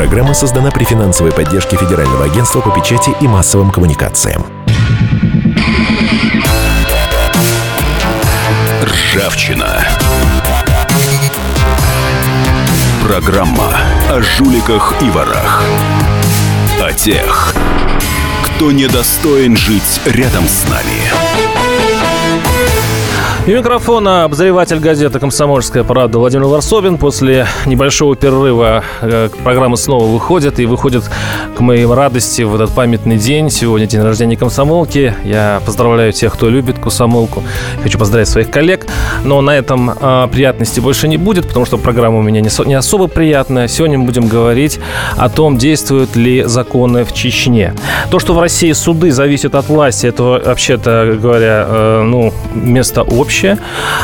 Программа 0.00 0.32
создана 0.32 0.70
при 0.70 0.84
финансовой 0.84 1.30
поддержке 1.30 1.76
Федерального 1.76 2.24
агентства 2.24 2.62
по 2.62 2.70
печати 2.70 3.14
и 3.20 3.28
массовым 3.28 3.70
коммуникациям. 3.70 4.46
Ржавчина. 8.82 9.84
Программа 13.06 13.76
о 14.08 14.22
жуликах 14.22 14.94
и 15.02 15.10
ворах. 15.10 15.62
О 16.80 16.92
тех, 16.94 17.54
кто 18.46 18.72
недостоин 18.72 19.54
жить 19.54 20.00
рядом 20.06 20.48
с 20.48 20.66
нами. 20.66 21.19
И 23.46 23.54
микрофона 23.54 24.24
обозреватель 24.24 24.78
газеты 24.80 25.18
«Комсомольская 25.18 25.82
правда» 25.82 26.18
Владимир 26.18 26.44
Варсобин. 26.44 26.98
После 26.98 27.46
небольшого 27.64 28.14
перерыва 28.14 28.84
э, 29.00 29.30
программа 29.42 29.76
снова 29.76 30.04
выходит. 30.04 30.60
И 30.60 30.66
выходит 30.66 31.10
к 31.56 31.60
моей 31.60 31.86
радости 31.86 32.42
в 32.42 32.54
этот 32.54 32.70
памятный 32.74 33.16
день. 33.16 33.48
Сегодня 33.48 33.86
день 33.86 34.02
рождения 34.02 34.36
комсомолки. 34.36 35.14
Я 35.24 35.62
поздравляю 35.64 36.12
тех, 36.12 36.34
кто 36.34 36.50
любит 36.50 36.78
комсомолку. 36.78 37.42
Хочу 37.82 37.98
поздравить 37.98 38.28
своих 38.28 38.50
коллег. 38.50 38.86
Но 39.24 39.40
на 39.40 39.56
этом 39.56 39.90
э, 39.90 40.28
приятности 40.30 40.78
больше 40.78 41.08
не 41.08 41.16
будет, 41.16 41.48
потому 41.48 41.64
что 41.64 41.78
программа 41.78 42.18
у 42.18 42.22
меня 42.22 42.42
не, 42.42 42.50
не 42.66 42.74
особо 42.74 43.06
приятная. 43.06 43.68
Сегодня 43.68 43.98
мы 43.98 44.04
будем 44.04 44.28
говорить 44.28 44.78
о 45.16 45.30
том, 45.30 45.56
действуют 45.56 46.14
ли 46.14 46.42
законы 46.44 47.04
в 47.04 47.14
Чечне. 47.14 47.74
То, 48.10 48.18
что 48.18 48.34
в 48.34 48.38
России 48.38 48.70
суды 48.72 49.10
зависят 49.10 49.54
от 49.54 49.66
власти, 49.68 50.06
это 50.06 50.42
вообще-то 50.44 51.16
говоря, 51.20 51.64
э, 51.66 52.02
ну, 52.04 52.34
место 52.54 53.02
общее 53.02 53.29
общее. 53.30 53.58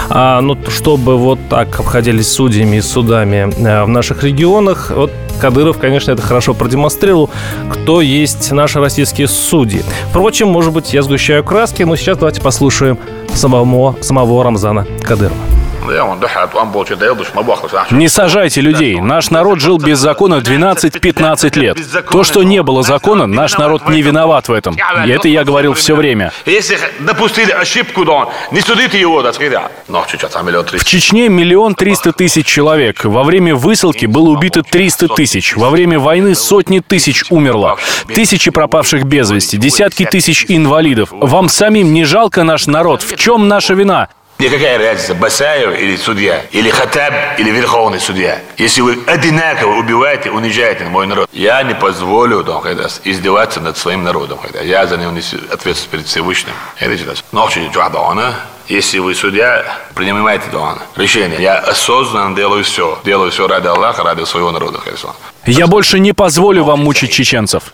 А, 0.08 0.40
но 0.40 0.54
ну, 0.54 0.70
чтобы 0.70 1.18
вот 1.18 1.40
так 1.50 1.80
обходились 1.80 2.30
судьями 2.30 2.76
и 2.76 2.80
судами 2.80 3.52
э, 3.56 3.84
в 3.84 3.88
наших 3.88 4.22
регионах, 4.22 4.92
вот 4.94 5.10
Кадыров, 5.40 5.78
конечно, 5.78 6.12
это 6.12 6.22
хорошо 6.22 6.54
продемонстрировал, 6.54 7.28
кто 7.68 8.00
есть 8.00 8.52
наши 8.52 8.78
российские 8.78 9.26
судьи. 9.26 9.82
Впрочем, 10.10 10.48
может 10.48 10.72
быть, 10.72 10.94
я 10.94 11.02
сгущаю 11.02 11.42
краски, 11.44 11.82
но 11.82 11.96
сейчас 11.96 12.18
давайте 12.18 12.40
послушаем 12.40 12.98
самого, 13.34 13.96
самого 14.00 14.44
Рамзана 14.44 14.86
Кадырова. 15.02 15.55
Не 17.90 18.08
сажайте 18.08 18.60
людей. 18.60 19.00
Наш 19.00 19.30
народ 19.30 19.60
жил 19.60 19.78
без 19.78 19.98
закона 19.98 20.36
12-15 20.36 21.58
лет. 21.58 21.78
То, 22.10 22.24
что 22.24 22.42
не 22.42 22.62
было 22.62 22.82
закона, 22.82 23.26
наш 23.26 23.56
народ 23.58 23.88
не 23.88 24.02
виноват 24.02 24.48
в 24.48 24.52
этом. 24.52 24.76
И 25.04 25.10
это 25.10 25.28
я 25.28 25.44
говорил 25.44 25.74
все 25.74 25.94
время. 25.94 26.32
Если 26.44 26.78
допустили 27.00 27.52
ошибку, 27.52 28.04
то 28.04 28.32
не 28.50 28.60
судите 28.60 29.00
его, 29.00 29.22
да, 29.22 29.32
В 30.78 30.84
Чечне 30.84 31.28
миллион 31.28 31.74
триста 31.74 32.12
тысяч 32.12 32.46
человек. 32.46 33.04
Во 33.04 33.22
время 33.24 33.54
высылки 33.54 34.06
было 34.06 34.30
убито 34.30 34.62
300 34.62 35.08
тысяч. 35.08 35.56
Во 35.56 35.70
время 35.70 35.98
войны 35.98 36.34
сотни 36.34 36.80
тысяч 36.80 37.24
умерло. 37.30 37.76
Тысячи 38.06 38.50
пропавших 38.50 39.04
без 39.04 39.30
вести, 39.30 39.56
десятки 39.56 40.04
тысяч 40.04 40.46
инвалидов. 40.48 41.10
Вам 41.12 41.48
самим 41.48 41.92
не 41.92 42.04
жалко 42.04 42.44
наш 42.44 42.66
народ? 42.66 43.02
В 43.02 43.16
чем 43.16 43.48
наша 43.48 43.74
вина? 43.74 44.08
Мне 44.38 44.50
какая 44.50 44.78
разница, 44.78 45.14
Басаев 45.14 45.80
или 45.80 45.96
судья, 45.96 46.42
или 46.50 46.68
Хатаб, 46.68 47.14
или 47.38 47.50
Верховный 47.50 47.98
судья. 47.98 48.38
Если 48.58 48.82
вы 48.82 48.98
одинаково 49.06 49.76
убиваете, 49.76 50.30
унижаете 50.30 50.84
мой 50.84 51.06
народ, 51.06 51.30
я 51.32 51.62
не 51.62 51.74
позволю 51.74 52.44
там, 52.44 52.60
когда, 52.60 52.86
издеваться 53.04 53.60
над 53.60 53.78
своим 53.78 54.04
народом. 54.04 54.38
Когда 54.42 54.60
я 54.60 54.86
за 54.86 54.98
него 54.98 55.10
несу 55.10 55.38
ответственность 55.50 55.88
перед 55.88 56.06
Всевышним. 56.06 56.52
Но 57.32 57.48
если 58.68 58.98
вы 58.98 59.14
судья, 59.14 59.64
принимаете 59.94 60.44
решение. 60.96 61.40
Я 61.40 61.56
осознанно 61.58 62.36
делаю 62.36 62.62
все. 62.62 62.98
Делаю 63.04 63.30
все 63.30 63.48
ради 63.48 63.68
Аллаха, 63.68 64.02
ради 64.02 64.24
своего 64.24 64.50
народа. 64.50 64.80
Я 65.46 65.66
больше 65.66 65.98
не 65.98 66.12
позволю 66.12 66.64
вам 66.64 66.80
мучить 66.80 67.10
чеченцев. 67.10 67.72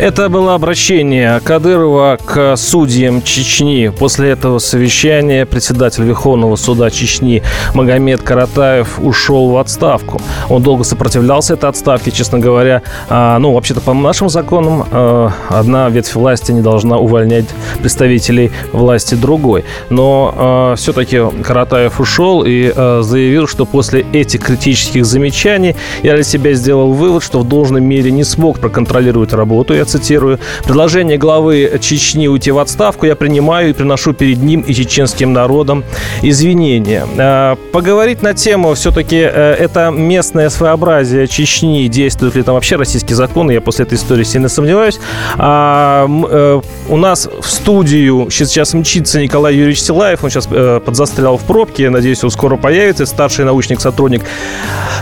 Это 0.00 0.28
было 0.28 0.54
обращение 0.54 1.40
Кадырова 1.42 2.18
к 2.24 2.56
судьям 2.56 3.20
Чечни. 3.20 3.88
После 3.88 4.30
этого 4.30 4.60
совещания 4.60 5.44
председатель 5.44 6.04
Верховного 6.04 6.54
суда 6.54 6.88
Чечни 6.88 7.42
Магомед 7.74 8.22
Каратаев 8.22 9.00
ушел 9.00 9.50
в 9.50 9.56
отставку. 9.56 10.20
Он 10.48 10.62
долго 10.62 10.84
сопротивлялся 10.84 11.54
этой 11.54 11.68
отставке, 11.68 12.12
честно 12.12 12.38
говоря. 12.38 12.82
А, 13.08 13.40
ну, 13.40 13.52
вообще-то, 13.54 13.80
по 13.80 13.92
нашим 13.92 14.28
законам, 14.28 14.86
а, 14.92 15.32
одна 15.48 15.88
ветвь 15.88 16.14
власти 16.14 16.52
не 16.52 16.60
должна 16.60 16.96
увольнять 16.98 17.46
представителей 17.80 18.52
власти 18.72 19.16
другой. 19.16 19.64
Но 19.90 20.32
а, 20.36 20.74
все-таки 20.76 21.20
Каратаев 21.42 21.98
ушел 21.98 22.44
и 22.46 22.72
заявил, 23.00 23.48
что 23.48 23.66
после 23.66 24.06
этих 24.12 24.44
критических 24.44 25.04
замечаний 25.04 25.74
я 26.04 26.14
для 26.14 26.22
себя 26.22 26.52
сделал 26.54 26.92
вывод, 26.92 27.24
что 27.24 27.40
в 27.40 27.48
должной 27.48 27.80
мере 27.80 28.12
не 28.12 28.22
смог 28.22 28.60
проконтролировать 28.60 29.32
работу. 29.32 29.74
Я 29.74 29.87
цитирую, 29.88 30.38
«Предложение 30.64 31.18
главы 31.18 31.78
Чечни 31.80 32.28
уйти 32.28 32.50
в 32.50 32.58
отставку 32.58 33.06
я 33.06 33.16
принимаю 33.16 33.70
и 33.70 33.72
приношу 33.72 34.12
перед 34.12 34.42
ним 34.42 34.60
и 34.60 34.74
чеченским 34.74 35.32
народом 35.32 35.84
извинения». 36.22 37.06
А, 37.18 37.56
поговорить 37.72 38.22
на 38.22 38.34
тему 38.34 38.74
все-таки 38.74 39.16
э, 39.16 39.54
это 39.58 39.90
местное 39.90 40.50
своеобразие 40.50 41.26
Чечни, 41.26 41.86
действуют 41.88 42.34
ли 42.36 42.42
там 42.42 42.54
вообще 42.54 42.76
российские 42.76 43.16
законы, 43.16 43.52
я 43.52 43.60
после 43.60 43.84
этой 43.84 43.96
истории 43.96 44.24
сильно 44.24 44.48
сомневаюсь. 44.48 45.00
А, 45.36 46.06
э, 46.06 46.60
у 46.88 46.96
нас 46.96 47.28
в 47.40 47.48
студию 47.48 48.28
сейчас 48.30 48.74
мчится 48.74 49.20
Николай 49.20 49.54
Юрьевич 49.54 49.82
Силаев, 49.82 50.22
он 50.22 50.30
сейчас 50.30 50.48
э, 50.50 50.80
подзастрял 50.84 51.36
в 51.36 51.42
пробке, 51.42 51.90
надеюсь, 51.90 52.22
он 52.22 52.30
скоро 52.30 52.56
появится, 52.56 53.06
старший 53.06 53.44
научник, 53.44 53.80
сотрудник 53.80 54.22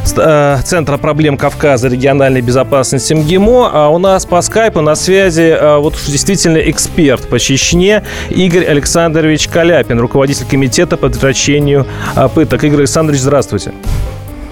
Центра 0.05 0.99
проблем 0.99 1.37
Кавказа 1.37 1.89
региональной 1.89 2.41
безопасности 2.41 3.13
МГИМО, 3.15 3.71
а 3.73 3.89
у 3.89 3.99
нас 3.99 4.25
по 4.25 4.41
скайпу 4.41 4.76
скайпа 4.77 4.81
на 4.83 4.95
связи 4.95 5.57
а, 5.59 5.79
вот 5.79 5.95
действительно 6.07 6.59
эксперт 6.59 7.29
по 7.29 7.39
Чечне 7.39 8.03
Игорь 8.31 8.65
Александрович 8.65 9.49
Каляпин, 9.49 9.99
руководитель 9.99 10.47
комитета 10.47 10.97
по 10.97 11.07
предотвращению 11.07 11.87
а, 12.15 12.29
пыток. 12.29 12.65
Игорь 12.65 12.81
Александрович, 12.81 13.21
здравствуйте. 13.21 13.73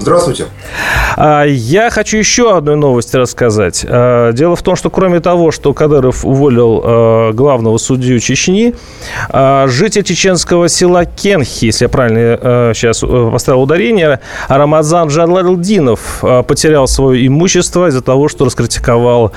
Здравствуйте. 0.05 0.49
А, 1.17 1.45
я 1.45 1.89
хочу 1.89 2.19
еще 2.19 2.55
одну 2.55 2.77
новость 2.77 3.15
рассказать. 3.15 3.87
А, 3.89 4.33
дело 4.33 4.55
в 4.55 4.63
том, 4.63 4.77
что 4.77 4.91
кроме 4.91 5.21
того, 5.21 5.51
что 5.51 5.73
Кадыров 5.73 6.27
уволил 6.27 6.83
а, 6.85 7.33
главного 7.33 7.79
судью 7.79 8.21
Чечни, 8.21 8.75
житель 9.33 10.03
чеченского 10.03 10.69
села 10.69 11.07
Кенхи, 11.07 11.67
если 11.67 11.87
я 11.87 11.89
правильно 11.89 12.73
сейчас 12.75 13.03
э, 13.03 13.31
поставил 13.33 13.63
ударение, 13.63 14.21
Рамазан 14.49 15.09
Джалалдинов 15.09 16.23
потерял 16.47 16.87
свое 16.87 17.27
имущество 17.27 17.89
из-за 17.89 18.03
того, 18.03 18.29
что 18.29 18.45
раскритиковал 18.45 19.33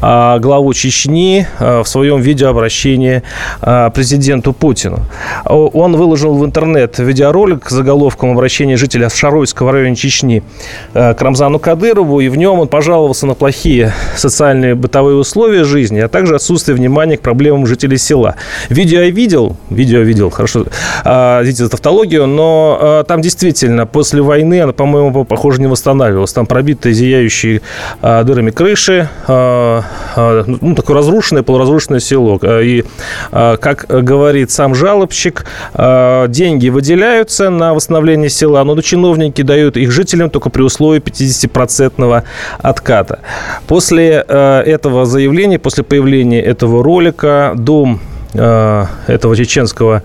главу 0.00 0.72
Чечни 0.74 1.46
в 1.58 1.84
своем 1.84 2.20
видеообращении 2.20 3.22
президенту 3.60 4.52
Путину. 4.52 5.00
Он 5.44 5.96
выложил 5.96 6.34
в 6.34 6.44
интернет 6.44 6.98
видеоролик 6.98 7.68
с 7.68 7.72
заголовком 7.72 8.32
обращения 8.32 8.76
жителя 8.76 9.08
Шаройского 9.08 9.72
района 9.72 9.96
Чечни 9.96 10.11
э, 10.20 11.14
к 11.14 11.22
Рамзану 11.22 11.58
Кадырову, 11.58 12.20
и 12.20 12.28
в 12.28 12.36
нем 12.36 12.58
он 12.58 12.68
пожаловался 12.68 13.26
на 13.26 13.34
плохие 13.34 13.92
социальные 14.16 14.74
бытовые 14.74 15.16
условия 15.16 15.64
жизни, 15.64 16.00
а 16.00 16.08
также 16.08 16.34
отсутствие 16.34 16.76
внимания 16.76 17.16
к 17.16 17.20
проблемам 17.20 17.66
жителей 17.66 17.98
села. 17.98 18.36
Видео 18.68 19.00
я 19.00 19.10
видел, 19.10 19.56
видео 19.70 19.98
я 19.98 20.04
видел, 20.04 20.30
хорошо, 20.30 20.66
а, 21.04 21.42
видите 21.42 21.68
тавтологию, 21.68 22.26
но 22.26 22.78
а, 22.80 23.04
там 23.04 23.22
действительно 23.22 23.86
после 23.86 24.22
войны 24.22 24.60
она, 24.60 24.72
по-моему, 24.72 25.24
похоже, 25.24 25.60
не 25.60 25.66
восстанавливалась. 25.66 26.32
Там 26.32 26.46
пробитые, 26.46 26.92
зияющие 26.92 27.62
а, 28.00 28.24
дырами 28.24 28.50
крыши, 28.50 29.08
ну, 29.26 30.74
такое 30.74 30.96
разрушенное, 30.96 31.42
полуразрушенное 31.42 32.00
село. 32.00 32.38
И, 32.42 32.84
как 33.30 33.86
говорит 33.88 34.50
сам 34.50 34.74
жалобщик, 34.74 35.46
деньги 35.74 36.68
выделяются 36.68 37.50
на 37.50 37.74
восстановление 37.74 38.28
села, 38.28 38.64
но 38.64 38.80
чиновники 38.80 39.42
дают 39.42 39.76
их 39.76 39.90
жителям 40.02 40.30
только 40.30 40.50
при 40.50 40.62
условии 40.62 41.00
50-процентного 41.00 42.24
отката. 42.58 43.20
После 43.66 44.24
э, 44.26 44.62
этого 44.66 45.06
заявления, 45.06 45.58
после 45.58 45.84
появления 45.84 46.40
этого 46.40 46.82
ролика, 46.82 47.52
дом 47.56 48.00
э, 48.34 48.84
этого 49.06 49.36
чеченского 49.36 50.02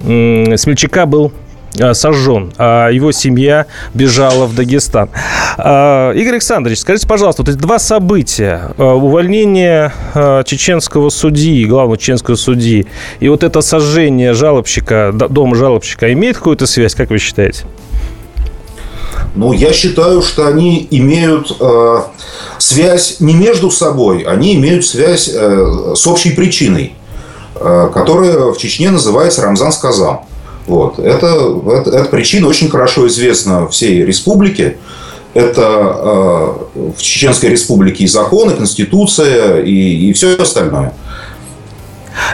смельчака 0.00 1.06
был 1.06 1.32
э, 1.78 1.94
сожжен, 1.94 2.52
а 2.58 2.88
его 2.90 3.12
семья 3.12 3.66
бежала 3.94 4.46
в 4.46 4.54
Дагестан. 4.54 5.10
А, 5.58 6.12
Игорь 6.12 6.34
Александрович, 6.34 6.78
скажите, 6.78 7.06
пожалуйста, 7.06 7.42
вот 7.42 7.48
эти 7.48 7.58
два 7.58 7.78
события, 7.78 8.70
увольнение 8.78 9.92
чеченского 10.44 11.10
судьи, 11.10 11.64
главного 11.66 11.98
чеченского 11.98 12.36
судьи, 12.36 12.86
и 13.20 13.28
вот 13.28 13.42
это 13.42 13.60
сожжение 13.60 14.34
жалобщика, 14.34 15.12
дома 15.12 15.56
жалобщика, 15.56 16.12
имеет 16.12 16.36
какую-то 16.36 16.66
связь, 16.66 16.94
как 16.94 17.10
вы 17.10 17.18
считаете? 17.18 17.64
Ну, 19.34 19.52
я 19.52 19.72
считаю, 19.72 20.20
что 20.22 20.46
они 20.46 20.86
имеют 20.90 21.56
э, 21.58 21.98
связь 22.58 23.16
не 23.20 23.34
между 23.34 23.70
собой, 23.70 24.22
они 24.22 24.54
имеют 24.56 24.84
связь 24.84 25.30
э, 25.32 25.94
с 25.96 26.06
общей 26.06 26.32
причиной, 26.32 26.94
э, 27.54 27.90
которая 27.94 28.52
в 28.52 28.58
Чечне 28.58 28.90
называется 28.90 29.42
Рамзан 29.42 29.72
сказал. 29.72 30.26
Вот. 30.66 30.98
Это, 30.98 31.60
это, 31.66 31.90
эта 31.90 32.04
причина 32.10 32.46
очень 32.46 32.68
хорошо 32.68 33.06
известна 33.08 33.66
всей 33.68 34.04
республике. 34.04 34.76
Это 35.34 36.54
в 36.74 37.00
Чеченской 37.00 37.48
Республике 37.48 38.04
и 38.04 38.06
законы, 38.06 38.52
конституция, 38.54 39.62
и, 39.62 40.10
и 40.10 40.12
все 40.12 40.36
остальное. 40.36 40.92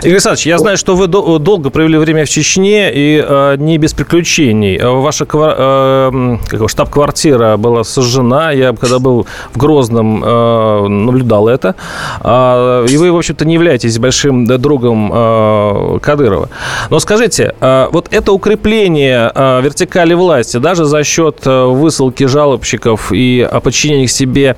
Игорь 0.02 0.12
Александрович, 0.12 0.46
я 0.46 0.58
знаю, 0.58 0.76
что 0.76 0.96
вы 0.96 1.06
долго 1.06 1.70
провели 1.70 1.98
время 1.98 2.24
в 2.24 2.28
Чечне 2.28 2.90
и 2.92 3.24
э, 3.26 3.56
не 3.58 3.78
без 3.78 3.92
приключений. 3.94 4.76
Э, 4.76 4.88
ваша 4.88 5.26
э, 5.30 6.66
штаб-квартира 6.66 7.56
была 7.56 7.84
сожжена. 7.84 8.52
Я, 8.52 8.72
когда 8.72 8.98
был 8.98 9.26
в 9.52 9.58
Грозном, 9.58 10.22
э, 10.24 10.88
наблюдал 10.88 11.48
это. 11.48 11.74
Э, 12.20 12.86
и 12.88 12.96
вы, 12.96 13.12
в 13.12 13.16
общем-то, 13.16 13.44
не 13.44 13.54
являетесь 13.54 13.98
большим 13.98 14.46
другом 14.46 15.10
э, 15.12 15.98
Кадырова. 16.00 16.48
Но 16.90 17.00
скажите, 17.00 17.54
э, 17.60 17.88
вот 17.92 18.08
это 18.10 18.32
укрепление 18.32 19.30
э, 19.34 19.60
вертикали 19.62 20.14
власти, 20.14 20.58
даже 20.58 20.84
за 20.84 21.04
счет 21.04 21.40
э, 21.44 21.64
высылки 21.64 22.24
жалобщиков 22.24 23.12
и 23.12 23.48
подчинения 23.62 24.06
к 24.06 24.10
себе 24.10 24.56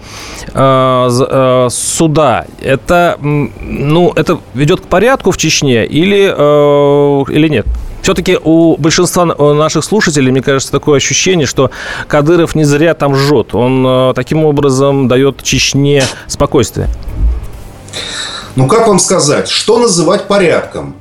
э, 0.55 1.09
э, 1.11 1.69
суда, 1.71 2.45
это, 2.63 3.17
ну, 3.21 4.13
это 4.15 4.39
ведет 4.55 4.81
к 4.81 4.85
порядку 4.85 5.10
порядку 5.11 5.33
в 5.33 5.37
Чечне 5.37 5.87
или, 5.87 6.33
э, 6.37 7.33
или 7.33 7.49
нет? 7.49 7.67
Все-таки 8.01 8.39
у 8.43 8.77
большинства 8.77 9.25
наших 9.25 9.83
слушателей, 9.85 10.31
мне 10.31 10.41
кажется, 10.41 10.71
такое 10.71 10.99
ощущение, 10.99 11.49
что 11.49 11.73
Кадыров 12.07 12.55
не 12.55 12.63
зря 12.63 12.95
там 12.95 13.17
жжет. 13.17 13.53
Он 13.55 13.85
э, 13.85 14.13
таким 14.15 14.45
образом 14.45 15.09
дает 15.09 15.43
Чечне 15.43 16.05
спокойствие. 16.29 16.89
Ну, 18.55 18.69
как 18.69 18.87
вам 18.87 19.01
сказать, 19.01 19.49
что 19.49 19.81
называть 19.81 20.29
порядком? 20.29 20.95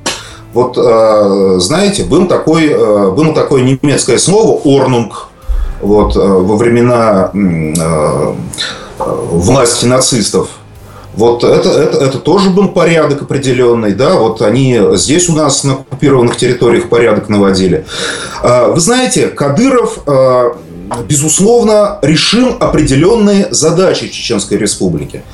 Вот, 0.54 0.76
э, 0.76 1.60
знаете, 1.60 2.02
был, 2.02 2.26
такой, 2.26 2.66
э, 2.66 3.10
было 3.12 3.32
такое 3.32 3.62
немецкое 3.62 4.18
слово 4.18 4.60
«орнунг» 4.64 5.28
вот, 5.80 6.16
э, 6.16 6.20
во 6.20 6.56
времена 6.56 7.30
э, 7.32 8.34
власти 8.98 9.86
нацистов– 9.86 10.48
вот 11.14 11.42
это, 11.42 11.70
это, 11.70 12.04
это 12.04 12.18
тоже 12.18 12.50
был 12.50 12.68
порядок 12.68 13.22
определенный, 13.22 13.94
да, 13.94 14.14
вот 14.14 14.42
они 14.42 14.78
здесь 14.92 15.28
у 15.28 15.34
нас 15.34 15.64
на 15.64 15.74
оккупированных 15.74 16.36
территориях 16.36 16.88
порядок 16.88 17.28
наводили. 17.28 17.84
А, 18.42 18.68
вы 18.68 18.80
знаете, 18.80 19.26
Кадыров, 19.26 19.98
а, 20.06 20.56
безусловно, 21.08 21.98
решил 22.02 22.56
определенные 22.60 23.48
задачи 23.50 24.08
Чеченской 24.08 24.56
Республики. 24.56 25.24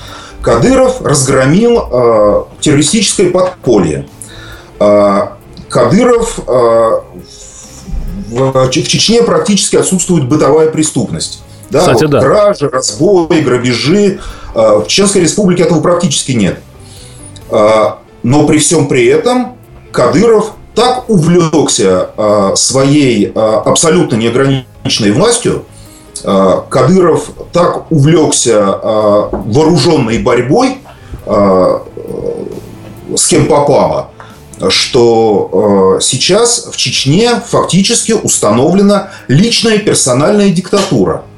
Кадыров 0.40 1.02
разгромил 1.02 1.78
а, 1.78 2.48
террористическое 2.60 3.30
подполье. 3.30 4.08
Кадыров 4.78 6.38
в 6.46 7.02
Чечне 8.70 9.22
практически 9.22 9.76
отсутствует 9.76 10.28
бытовая 10.28 10.68
преступность. 10.68 11.42
Да, 11.70 11.80
Кстати, 11.80 12.02
вот 12.02 12.10
да. 12.10 12.20
Кражи, 12.20 12.68
разбои, 12.68 13.40
грабежи. 13.40 14.20
А, 14.54 14.80
в 14.80 14.86
Чеченской 14.86 15.22
республике 15.22 15.64
этого 15.64 15.80
практически 15.80 16.32
нет. 16.32 16.60
А, 17.50 17.98
но 18.22 18.46
при 18.46 18.58
всем 18.58 18.88
при 18.88 19.06
этом 19.06 19.56
Кадыров 19.92 20.52
так 20.74 21.08
увлекся 21.08 22.10
а, 22.16 22.56
своей 22.56 23.32
абсолютно 23.32 24.16
неограниченной 24.16 25.12
властью, 25.12 25.64
Кадыров 26.22 27.28
так 27.52 27.92
увлекся 27.92 28.80
вооруженной 29.30 30.18
борьбой 30.18 30.78
с 31.26 33.26
кем 33.28 33.46
попало, 33.46 34.08
что 34.70 35.98
сейчас 36.00 36.68
в 36.72 36.76
Чечне 36.76 37.42
фактически 37.46 38.12
установлена 38.12 39.10
личная 39.28 39.78
персональная 39.78 40.48
диктатура– 40.48 41.22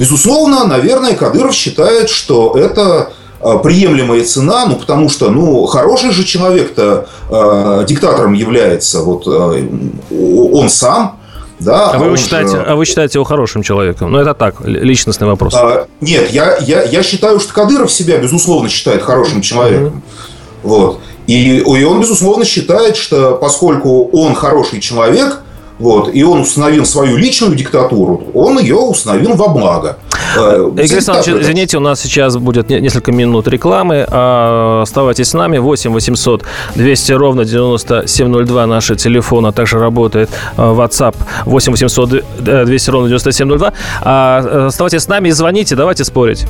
Безусловно, 0.00 0.66
наверное, 0.66 1.14
Кадыров 1.14 1.54
считает, 1.54 2.08
что 2.08 2.56
это 2.56 3.12
а, 3.38 3.58
приемлемая 3.58 4.24
цена, 4.24 4.64
ну, 4.64 4.76
потому 4.76 5.10
что, 5.10 5.28
ну, 5.30 5.66
хороший 5.66 6.10
же 6.10 6.24
человек-то 6.24 7.06
э, 7.28 7.84
диктатором 7.86 8.32
является, 8.32 9.00
вот 9.02 9.26
э, 9.26 9.68
он 10.10 10.70
сам, 10.70 11.18
да, 11.58 11.90
а, 11.90 11.98
вы, 11.98 12.16
считаете, 12.16 12.52
же... 12.52 12.62
а 12.62 12.76
вы 12.76 12.86
считаете 12.86 13.18
его 13.18 13.24
хорошим 13.24 13.62
человеком? 13.62 14.10
Ну, 14.10 14.18
это 14.18 14.32
так, 14.32 14.62
личностный 14.64 15.26
вопрос. 15.26 15.52
А, 15.54 15.86
нет, 16.00 16.30
я, 16.30 16.56
я, 16.56 16.82
я 16.84 17.02
считаю, 17.02 17.38
что 17.38 17.52
Кадыров 17.52 17.92
себя, 17.92 18.16
безусловно, 18.16 18.70
считает 18.70 19.02
хорошим 19.02 19.42
человеком. 19.42 20.02
Mm-hmm. 20.02 20.62
Вот. 20.62 21.00
И, 21.26 21.58
и 21.58 21.84
он, 21.84 22.00
безусловно, 22.00 22.46
считает, 22.46 22.96
что 22.96 23.32
поскольку 23.32 24.08
он 24.12 24.34
хороший 24.34 24.80
человек– 24.80 25.40
вот, 25.80 26.14
и 26.14 26.22
он 26.22 26.40
установил 26.40 26.84
свою 26.84 27.16
личную 27.16 27.56
диктатуру, 27.56 28.22
он 28.34 28.58
ее 28.58 28.76
установил 28.76 29.34
во 29.34 29.48
благо. 29.48 29.96
Э, 30.36 30.70
Игорь 30.72 30.96
Александрович, 30.96 31.42
извините, 31.42 31.78
у 31.78 31.80
нас 31.80 32.00
сейчас 32.00 32.36
будет 32.36 32.68
несколько 32.68 33.12
минут 33.12 33.48
рекламы. 33.48 34.06
А, 34.08 34.82
оставайтесь 34.82 35.28
с 35.28 35.34
нами. 35.34 35.58
8 35.58 35.90
800 35.90 36.44
200 36.74 37.12
ровно 37.12 37.44
9702 37.44 38.66
наши 38.66 38.94
телефоны, 38.96 39.48
а 39.48 39.52
также 39.52 39.78
работает 39.78 40.30
э, 40.56 40.60
WhatsApp 40.60 41.16
8 41.46 41.72
800 41.72 42.24
200 42.40 42.90
ровно 42.90 43.08
9702. 43.08 43.72
А, 44.02 44.42
э, 44.42 44.66
оставайтесь 44.66 45.02
с 45.02 45.08
нами 45.08 45.28
и 45.28 45.32
звоните, 45.32 45.76
давайте 45.76 46.04
спорить. 46.04 46.46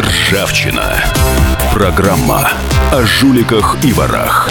Ржавчина. 0.00 0.94
Программа 1.72 2.48
о 2.90 3.02
жуликах 3.02 3.76
и 3.84 3.92
ворах. 3.92 4.50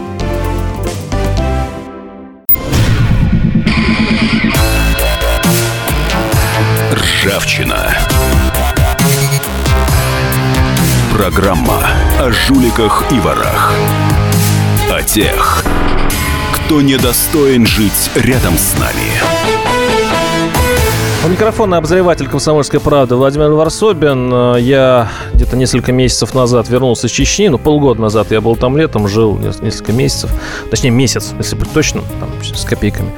Ржавчина. 7.23 7.95
Программа 11.13 11.87
о 12.19 12.31
жуликах 12.31 13.03
и 13.11 13.19
ворах. 13.19 13.73
О 14.91 15.03
тех, 15.03 15.63
кто 16.55 16.81
недостоин 16.81 17.67
жить 17.67 18.09
рядом 18.15 18.57
с 18.57 18.73
нами. 18.79 19.11
У 21.23 21.27
микрофона 21.27 21.77
обозреватель 21.77 22.27
«Комсомольской 22.27 22.79
правды» 22.79 23.15
Владимир 23.15 23.51
Варсобин. 23.51 24.55
Я 24.57 25.11
где-то 25.33 25.55
несколько 25.55 25.91
месяцев 25.91 26.33
назад 26.33 26.69
вернулся 26.69 27.05
из 27.05 27.11
Чечни. 27.11 27.49
Ну, 27.49 27.59
полгода 27.59 28.01
назад 28.01 28.31
я 28.31 28.41
был 28.41 28.55
там 28.55 28.75
летом, 28.75 29.07
жил 29.07 29.37
несколько 29.37 29.93
месяцев. 29.93 30.31
Точнее, 30.71 30.89
месяц, 30.89 31.33
если 31.37 31.55
быть 31.55 31.71
точным, 31.71 32.03
там, 32.19 32.29
с 32.41 32.65
копейками. 32.65 33.11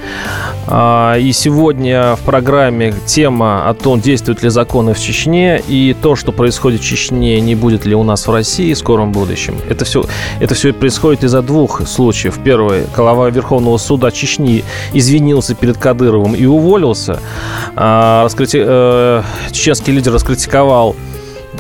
А, 0.68 1.18
и 1.18 1.32
сегодня 1.34 2.16
в 2.16 2.22
программе 2.22 2.94
тема 3.06 3.68
о 3.70 3.74
том, 3.74 4.00
действуют 4.00 4.44
ли 4.44 4.50
законы 4.50 4.94
в 4.94 5.00
Чечне 5.00 5.62
и 5.68 5.96
то, 6.02 6.16
что 6.16 6.32
происходит 6.32 6.82
в 6.82 6.86
Чечне, 6.86 7.40
не 7.42 7.56
будет 7.56 7.86
ли 7.86 7.96
у 7.96 8.04
нас 8.04 8.28
в 8.28 8.32
России 8.32 8.74
в 8.74 8.78
скором 8.78 9.12
будущем. 9.12 9.56
Это 9.70 9.84
все, 9.86 10.06
это 10.40 10.56
все 10.56 10.74
происходит 10.74 11.24
из-за 11.24 11.42
двух 11.42 11.88
случаев. 11.88 12.40
Первый. 12.44 12.84
Глава 12.96 13.30
Верховного 13.30 13.78
суда 13.78 14.12
Чечни 14.12 14.64
извинился 14.94 15.54
перед 15.56 15.78
Кадыровым 15.78 16.34
и 16.34 16.46
уволился. 16.46 17.20
А, 17.76 18.24
раскрити... 18.24 18.62
Э, 18.64 19.24
чеченский 19.52 19.94
лидер 19.94 20.14
раскритиковал 20.14 20.96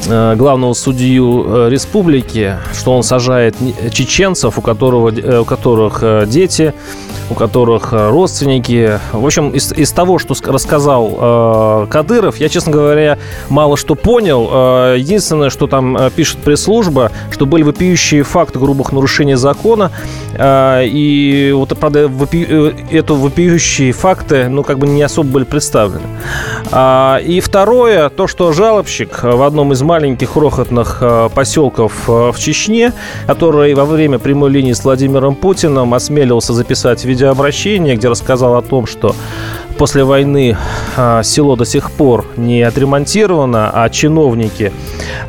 э, 0.07 0.35
главного 0.35 0.73
судью 0.73 1.45
э, 1.45 1.69
республики, 1.69 2.57
что 2.73 2.95
он 2.95 3.03
сажает 3.03 3.55
чеченцев, 3.91 4.57
у, 4.57 4.61
которого, 4.61 5.41
у 5.41 5.45
которых 5.45 6.03
дети 6.27 6.73
у 7.33 7.35
которых 7.35 7.91
родственники. 7.91 8.99
В 9.11 9.25
общем, 9.25 9.49
из, 9.49 9.71
из 9.73 9.91
того, 9.91 10.19
что 10.19 10.35
рассказал 10.45 11.17
э, 11.19 11.87
Кадыров, 11.89 12.37
я, 12.37 12.49
честно 12.49 12.71
говоря, 12.71 13.17
мало 13.49 13.75
что 13.75 13.95
понял. 13.95 14.49
Э, 14.51 14.95
единственное, 14.97 15.49
что 15.49 15.67
там 15.67 15.97
пишет 16.15 16.37
пресс-служба, 16.39 17.11
что 17.31 17.45
были 17.45 17.63
вопиющие 17.63 18.23
факты 18.23 18.59
грубых 18.59 18.91
нарушений 18.91 19.35
закона. 19.35 19.91
Э, 20.33 20.83
и 20.85 21.51
вот, 21.53 21.77
правда, 21.77 22.07
вопи, 22.07 22.45
э, 22.47 22.71
это 22.91 23.13
вопиющие 23.13 23.91
факты, 23.91 24.47
ну, 24.47 24.63
как 24.63 24.79
бы 24.79 24.87
не 24.87 25.01
особо 25.01 25.29
были 25.29 25.43
представлены. 25.43 26.05
А, 26.71 27.17
и 27.17 27.39
второе, 27.39 28.09
то, 28.09 28.27
что 28.27 28.53
жалобщик 28.53 29.23
в 29.23 29.41
одном 29.41 29.73
из 29.73 29.81
маленьких 29.81 30.31
крохотных 30.33 30.97
э, 31.01 31.29
поселков 31.33 31.93
э, 32.07 32.31
в 32.31 32.39
Чечне, 32.39 32.93
который 33.27 33.73
во 33.73 33.85
время 33.85 34.19
прямой 34.19 34.49
линии 34.51 34.73
с 34.73 34.83
Владимиром 34.83 35.35
Путиным 35.35 35.93
осмелился 35.93 36.53
записать 36.53 37.03
видеообращение, 37.23 37.95
где 37.95 38.09
рассказал 38.09 38.55
о 38.55 38.61
том, 38.61 38.85
что 38.85 39.15
после 39.77 40.03
войны 40.03 40.57
а, 40.97 41.23
село 41.23 41.55
до 41.55 41.65
сих 41.65 41.91
пор 41.91 42.25
не 42.37 42.61
отремонтировано, 42.61 43.71
а 43.73 43.89
чиновники, 43.89 44.71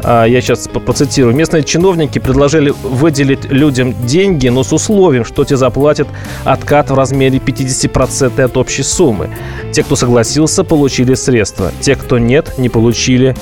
а, 0.03 0.25
я 0.25 0.41
сейчас 0.41 0.69
процитирую, 0.69 1.35
местные 1.35 1.63
чиновники 1.63 2.19
предложили 2.19 2.73
выделить 2.83 3.51
людям 3.51 3.95
деньги, 4.07 4.49
но 4.49 4.63
с 4.63 4.73
условием, 4.73 5.25
что 5.25 5.45
те 5.45 5.57
заплатят 5.57 6.09
откат 6.45 6.91
в 6.91 6.95
размере 6.95 7.39
50% 7.39 8.41
от 8.41 8.57
общей 8.57 8.83
суммы. 8.83 9.31
Те, 9.73 9.83
кто 9.83 9.97
согласился, 9.97 10.65
получили 10.65 11.15
средства. 11.15 11.73
Те, 11.81 11.97
кто 11.97 12.19
нет, 12.19 12.59
не 12.59 12.69
получили 12.69 13.35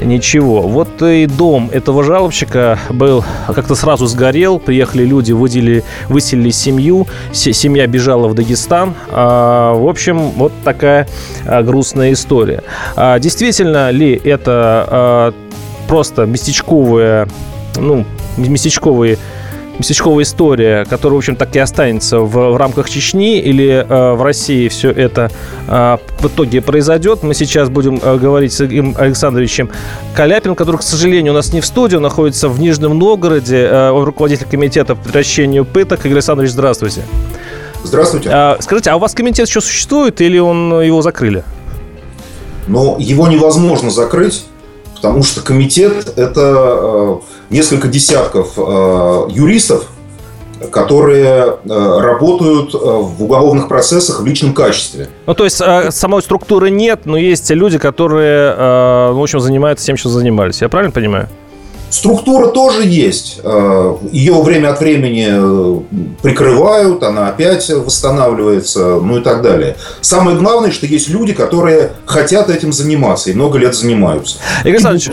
ничего. 0.00 0.62
Вот 0.62 1.02
и 1.02 1.26
дом 1.26 1.70
этого 1.72 2.04
жалобщика 2.04 2.78
был 2.90 3.24
как-то 3.46 3.74
сразу 3.74 4.06
сгорел. 4.06 4.58
Приехали 4.58 5.04
люди, 5.04 5.32
выделили, 5.32 5.84
выселили 6.08 6.50
семью. 6.50 7.06
Семья 7.32 7.86
бежала 7.86 8.28
в 8.28 8.34
Дагестан. 8.34 8.94
А, 9.10 9.74
в 9.74 9.88
общем, 9.88 10.30
вот 10.30 10.49
вот 10.50 10.64
такая 10.64 11.06
а, 11.46 11.62
грустная 11.62 12.12
история. 12.12 12.62
А, 12.96 13.18
действительно 13.18 13.90
ли 13.90 14.20
это 14.22 14.86
а, 14.88 15.34
просто 15.88 16.26
местечковая, 16.26 17.28
ну, 17.76 18.04
местечковые 18.36 19.18
местечковая 19.80 20.24
история, 20.24 20.84
которая, 20.84 21.14
в 21.14 21.18
общем, 21.18 21.36
так 21.36 21.56
и 21.56 21.58
останется 21.58 22.18
в, 22.20 22.52
в 22.52 22.56
рамках 22.56 22.90
Чечни 22.90 23.40
или 23.40 23.86
э, 23.88 24.12
в 24.12 24.22
России 24.22 24.68
все 24.68 24.90
это 24.90 25.30
э, 25.66 25.96
в 26.18 26.26
итоге 26.26 26.60
произойдет. 26.60 27.22
Мы 27.22 27.34
сейчас 27.34 27.70
будем 27.70 27.98
э, 28.02 28.18
говорить 28.18 28.52
с 28.52 28.60
Игорем 28.60 28.94
Александровичем 28.98 29.70
Каляпин, 30.14 30.54
который, 30.54 30.76
к 30.76 30.82
сожалению, 30.82 31.32
у 31.32 31.36
нас 31.36 31.52
не 31.54 31.62
в 31.62 31.66
студии, 31.66 31.96
он 31.96 32.02
находится 32.02 32.50
в 32.50 32.60
Нижнем 32.60 32.98
Новгороде. 32.98 33.56
Э, 33.56 33.90
он 33.90 34.04
руководитель 34.04 34.46
комитета 34.46 34.94
по 34.94 35.02
прекращению 35.02 35.64
пыток. 35.64 36.00
Игорь 36.00 36.18
Александрович, 36.18 36.50
здравствуйте. 36.50 37.00
Здравствуйте. 37.84 38.30
А, 38.32 38.56
скажите, 38.60 38.90
а 38.90 38.96
у 38.96 38.98
вас 38.98 39.14
комитет 39.14 39.48
еще 39.48 39.60
существует 39.60 40.20
или 40.20 40.38
он 40.38 40.80
его 40.80 41.02
закрыли? 41.02 41.44
Но 42.66 42.96
его 42.98 43.26
невозможно 43.26 43.90
закрыть, 43.90 44.44
потому 44.94 45.22
что 45.22 45.40
комитет– 45.40 46.12
это 46.16 46.40
э, 46.40 47.16
несколько 47.50 47.88
десятков 47.88 48.52
э, 48.56 49.26
юристов, 49.30 49.86
которые 50.70 51.26
э, 51.28 51.98
работают 52.00 52.74
в 52.74 53.24
уголовных 53.24 53.66
процессах 53.66 54.20
в 54.20 54.26
личном 54.26 54.52
качестве. 54.52 55.08
Ну, 55.26 55.34
то 55.34 55.44
есть 55.44 55.56
самой 55.56 56.22
структуры 56.22 56.70
нет, 56.70 57.06
но 57.06 57.16
есть 57.16 57.50
люди, 57.50 57.78
которые, 57.78 58.54
в 58.54 59.20
общем, 59.20 59.40
занимаются 59.40 59.86
тем, 59.86 59.96
что 59.96 60.10
занимались. 60.10 60.60
Я 60.60 60.68
правильно 60.68 60.92
понимаю? 60.92 61.28
Структура 61.90 62.46
тоже 62.48 62.84
есть. 62.84 63.40
Э, 63.42 63.96
Ее 64.12 64.40
время 64.42 64.70
от 64.70 64.80
времени 64.80 65.26
э, 65.28 65.80
прикрывают, 66.22 67.02
она 67.02 67.28
опять 67.28 67.68
восстанавливается, 67.68 69.00
ну 69.00 69.18
и 69.18 69.22
так 69.22 69.42
далее. 69.42 69.76
Самое 70.00 70.36
главное, 70.38 70.70
что 70.70 70.86
есть 70.86 71.08
люди, 71.08 71.32
которые 71.32 71.90
хотят 72.06 72.48
этим 72.48 72.72
заниматься 72.72 73.30
и 73.30 73.34
много 73.34 73.58
лет 73.58 73.74
занимаются. 73.74 74.38
Игорь 74.64 74.80
Александрович, 74.84 75.10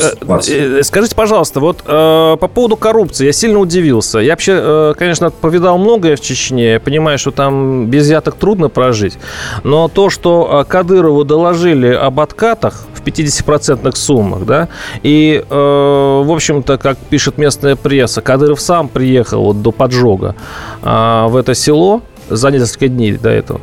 э, 0.50 0.84
скажите, 0.84 1.16
пожалуйста, 1.16 1.60
вот 1.60 1.78
по 1.84 2.50
поводу 2.54 2.76
коррупции 2.76 3.26
я 3.26 3.34
сильно 3.34 3.60
удивился. 3.60 4.20
Я 4.20 4.34
вообще, 4.34 4.94
конечно, 4.98 5.32
повидал 5.32 5.78
многое 5.78 6.16
в 6.16 6.22
Чечне, 6.22 6.74
я 6.74 6.80
понимаю, 6.80 7.18
что 7.18 7.32
там 7.32 7.88
без 7.88 8.10
яток 8.10 8.36
трудно 8.36 8.70
прожить, 8.70 9.18
но 9.64 9.88
то, 9.88 10.10
что 10.10 10.66
Кадырову 10.68 11.24
доложили 11.24 11.88
об 11.88 12.20
откатах 12.20 12.86
50% 13.08 13.96
суммах, 13.96 14.46
да, 14.46 14.68
и, 15.04 15.44
в 15.50 16.32
общем 16.32 16.64
то 16.64 16.78
как 16.78 16.98
пишет 16.98 17.38
местная 17.38 17.76
пресса, 17.76 18.22
Кадыров 18.22 18.60
сам 18.60 18.90
приехал 18.90 19.44
вот 19.44 19.62
до 19.62 19.72
поджога 19.72 20.36
а, 20.82 21.28
в 21.28 21.36
это 21.36 21.56
село, 21.56 22.02
за 22.30 22.52
несколько 22.52 22.88
дней 22.88 23.14
до 23.14 23.30
этого. 23.30 23.62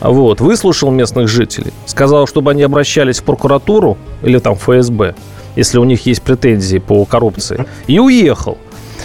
Вот, 0.00 0.40
выслушал 0.40 0.90
местных 0.90 1.28
жителей, 1.28 1.72
сказал, 1.84 2.26
чтобы 2.26 2.50
они 2.52 2.62
обращались 2.62 3.18
в 3.18 3.24
прокуратуру 3.24 3.98
или 4.22 4.38
там 4.38 4.54
в 4.54 4.62
ФСБ, 4.62 5.14
если 5.54 5.78
у 5.78 5.84
них 5.84 6.06
есть 6.06 6.22
претензии 6.22 6.78
по 6.78 7.04
коррупции, 7.04 7.66
и 7.86 7.98
уехал. 7.98 8.56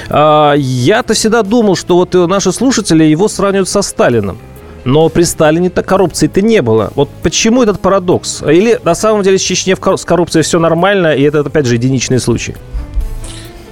А, 0.09 0.53
я-то 0.55 1.13
всегда 1.13 1.43
думал, 1.43 1.75
что 1.75 1.95
вот 1.95 2.13
наши 2.13 2.51
слушатели 2.51 3.03
его 3.03 3.27
сравнивают 3.27 3.69
со 3.69 3.81
Сталином. 3.81 4.37
Но 4.83 5.09
при 5.09 5.23
Сталине-то 5.23 5.83
коррупции-то 5.83 6.41
не 6.41 6.61
было. 6.61 6.91
Вот 6.95 7.09
почему 7.21 7.61
этот 7.61 7.79
парадокс? 7.79 8.41
Или 8.43 8.79
на 8.83 8.95
самом 8.95 9.23
деле 9.23 9.37
в 9.37 9.41
Чечне 9.41 9.75
с 9.75 10.05
коррупцией 10.05 10.43
все 10.43 10.59
нормально, 10.59 11.13
и 11.15 11.21
это, 11.23 11.41
опять 11.41 11.65
же, 11.65 11.75
единичный 11.75 12.19
случай? 12.19 12.55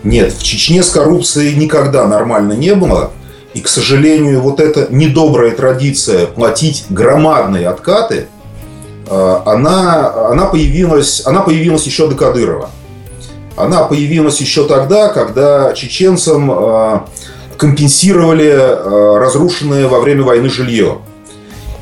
Нет, 0.03 0.33
в 0.33 0.43
Чечне 0.43 0.83
с 0.83 0.89
коррупцией 0.89 1.55
никогда 1.55 2.07
нормально 2.07 2.53
не 2.53 2.73
было. 2.75 3.11
И, 3.53 3.61
к 3.61 3.67
сожалению, 3.67 4.41
вот 4.41 4.59
эта 4.59 4.87
недобрая 4.91 5.51
традиция 5.51 6.27
платить 6.27 6.85
громадные 6.89 7.67
откаты, 7.67 8.27
э, 9.07 9.39
она, 9.45 10.29
она, 10.29 10.45
появилась, 10.45 11.23
она 11.25 11.41
появилась 11.41 11.85
еще 11.85 12.07
до 12.07 12.15
Кадырова. 12.15 12.69
Она 13.57 13.83
появилась 13.83 14.39
еще 14.39 14.65
тогда, 14.67 15.09
когда 15.09 15.73
чеченцам 15.73 16.51
э, 16.51 16.99
компенсировали 17.59 18.47
э, 18.47 19.17
разрушенное 19.19 19.87
во 19.87 19.99
время 19.99 20.23
войны 20.23 20.49
жилье. 20.49 20.99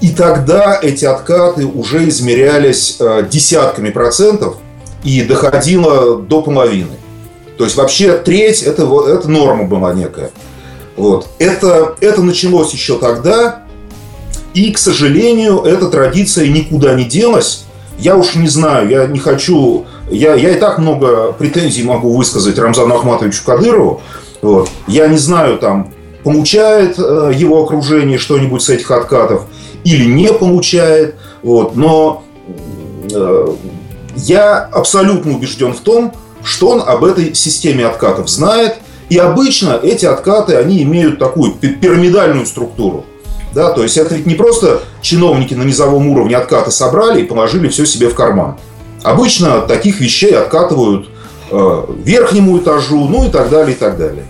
И 0.02 0.10
тогда 0.10 0.78
эти 0.82 1.06
откаты 1.06 1.66
уже 1.66 2.10
измерялись 2.10 3.00
десятками 3.32 3.90
процентов 3.90 4.58
и 5.04 5.24
доходило 5.24 6.20
до 6.20 6.42
половины. 6.42 6.98
То 7.58 7.64
есть 7.64 7.76
вообще 7.76 8.18
треть 8.18 8.62
это, 8.62 8.84
это 9.08 9.30
норма 9.30 9.64
была 9.64 9.94
некая. 9.94 10.32
Вот. 10.96 11.28
Это, 11.40 11.96
это 12.02 12.22
началось 12.22 12.74
еще 12.74 12.98
тогда, 13.00 13.64
и, 14.58 14.72
к 14.72 14.80
сожалению, 14.80 15.62
эта 15.62 15.88
традиция 15.88 16.48
никуда 16.48 16.96
не 16.96 17.06
делась. 17.06 17.66
Я 18.00 18.18
уж 18.18 18.34
не 18.34 18.48
знаю, 18.48 18.90
я 18.90 19.06
не 19.06 19.20
хочу... 19.20 19.86
Я, 20.10 20.34
я 20.36 20.52
и 20.52 20.60
так 20.60 20.80
много 20.80 21.32
претензий 21.34 21.84
могу 21.84 22.16
высказать 22.16 22.58
Рамзану 22.58 22.96
Ахматовичу 22.96 23.44
Кадырову. 23.46 24.02
Вот. 24.42 24.70
Я 24.88 25.08
не 25.08 25.18
знаю, 25.18 25.58
там, 25.58 25.94
получает 26.24 27.00
э, 27.00 27.32
его 27.36 27.64
окружение 27.64 28.18
что-нибудь 28.18 28.62
с 28.62 28.70
этих 28.70 28.92
откатов 28.92 29.44
или 29.84 30.06
не 30.06 30.32
получает. 30.34 31.16
Вот. 31.44 31.76
Но 31.76 32.24
э, 33.12 33.48
я 34.16 34.58
абсолютно 34.60 35.36
убежден 35.36 35.74
в 35.74 35.80
том, 35.80 36.14
что 36.44 36.70
он 36.70 36.84
об 36.86 37.04
этой 37.04 37.34
системе 37.34 37.86
откатов 37.86 38.30
знает. 38.30 38.76
И 39.10 39.18
обычно 39.18 39.80
эти 39.82 40.06
откаты, 40.06 40.56
они 40.56 40.84
имеют 40.84 41.18
такую 41.18 41.54
пирамидальную 41.54 42.46
структуру. 42.46 43.06
Да, 43.54 43.72
то 43.72 43.82
есть 43.82 43.98
это 43.98 44.16
ведь 44.16 44.26
не 44.26 44.36
просто 44.36 44.82
чиновники 45.02 45.54
на 45.54 45.64
низовом 45.64 46.10
уровне 46.10 46.36
откаты 46.36 46.72
собрали 46.72 47.22
и 47.22 47.26
положили 47.26 47.70
все 47.70 47.86
себе 47.86 48.10
в 48.10 48.16
карман. 48.16 48.58
Обычно 49.04 49.62
таких 49.62 50.02
вещей 50.02 50.36
откатывают 50.36 51.08
верхнему 51.52 52.58
этажу, 52.58 53.08
ну 53.08 53.26
и 53.26 53.30
так 53.30 53.50
далее, 53.50 53.76
и 53.76 53.80
так 53.80 53.98
далее. 53.98 54.24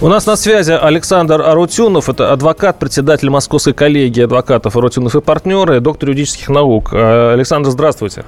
У 0.00 0.08
нас 0.08 0.26
на 0.26 0.36
связи 0.36 0.72
Александр 0.72 1.42
Арутюнов, 1.42 2.08
это 2.08 2.32
адвокат, 2.32 2.78
председатель 2.78 3.30
Московской 3.30 3.72
коллегии 3.72 4.22
адвокатов 4.22 4.76
Арутюнов 4.76 5.14
и 5.16 5.20
партнеры, 5.20 5.80
доктор 5.80 6.10
юридических 6.10 6.48
наук. 6.48 6.90
Э, 6.92 7.32
Александр, 7.32 7.70
здравствуйте. 7.70 8.24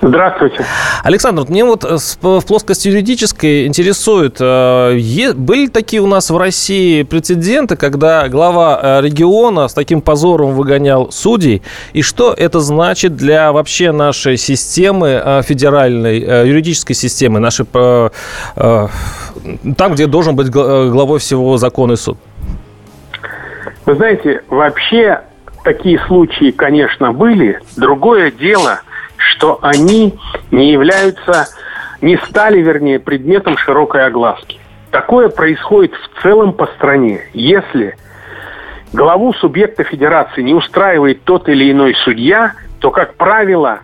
Здравствуйте. 0.00 0.64
Александр, 1.02 1.44
мне 1.48 1.64
вот 1.64 1.84
э, 1.84 1.96
в 2.20 2.46
плоскости 2.46 2.88
юридической 2.88 3.66
интересует, 3.66 4.36
э, 4.40 5.32
были 5.34 5.68
такие 5.68 6.02
у 6.02 6.06
нас 6.06 6.30
в 6.30 6.36
России 6.36 7.02
прецеденты, 7.02 7.76
когда 7.76 8.28
глава 8.28 8.78
э, 8.82 9.00
региона 9.02 9.68
с 9.68 9.74
таким 9.74 10.02
позором 10.02 10.52
выгонял 10.52 11.10
судей, 11.10 11.62
и 11.92 12.02
что 12.02 12.34
это 12.36 12.60
значит 12.60 13.16
для 13.16 13.52
вообще 13.52 13.92
нашей 13.92 14.36
системы 14.36 15.42
федеральной, 15.44 16.46
юридической 16.48 16.94
системы, 16.94 17.40
нашей, 17.40 17.64
там, 17.64 18.90
где 19.94 20.06
должен 20.06 20.36
быть 20.36 20.50
главой 20.50 21.18
всего 21.18 21.56
закон 21.56 21.92
и 21.92 21.96
суд? 21.96 22.18
Вы 23.86 23.94
знаете, 23.94 24.42
вообще 24.48 25.22
такие 25.62 25.98
случаи, 26.06 26.50
конечно, 26.50 27.12
были. 27.12 27.60
Другое 27.76 28.30
дело– 28.30 28.80
что 29.34 29.58
они 29.62 30.14
не 30.50 30.72
являются, 30.72 31.48
не 32.00 32.16
стали, 32.28 32.60
вернее, 32.60 32.98
предметом 32.98 33.56
широкой 33.58 34.06
огласки. 34.06 34.60
Такое 34.90 35.28
происходит 35.28 35.94
в 35.94 36.22
целом 36.22 36.52
по 36.52 36.66
стране, 36.66 37.22
если 37.32 37.96
главу 38.92 39.32
субъекта 39.34 39.82
федерации 39.82 40.42
не 40.42 40.54
устраивает 40.54 41.24
тот 41.24 41.48
или 41.48 41.70
иной 41.72 41.94
судья, 42.04 42.52
то, 42.78 42.90
как 42.90 43.14
правило, 43.14 43.80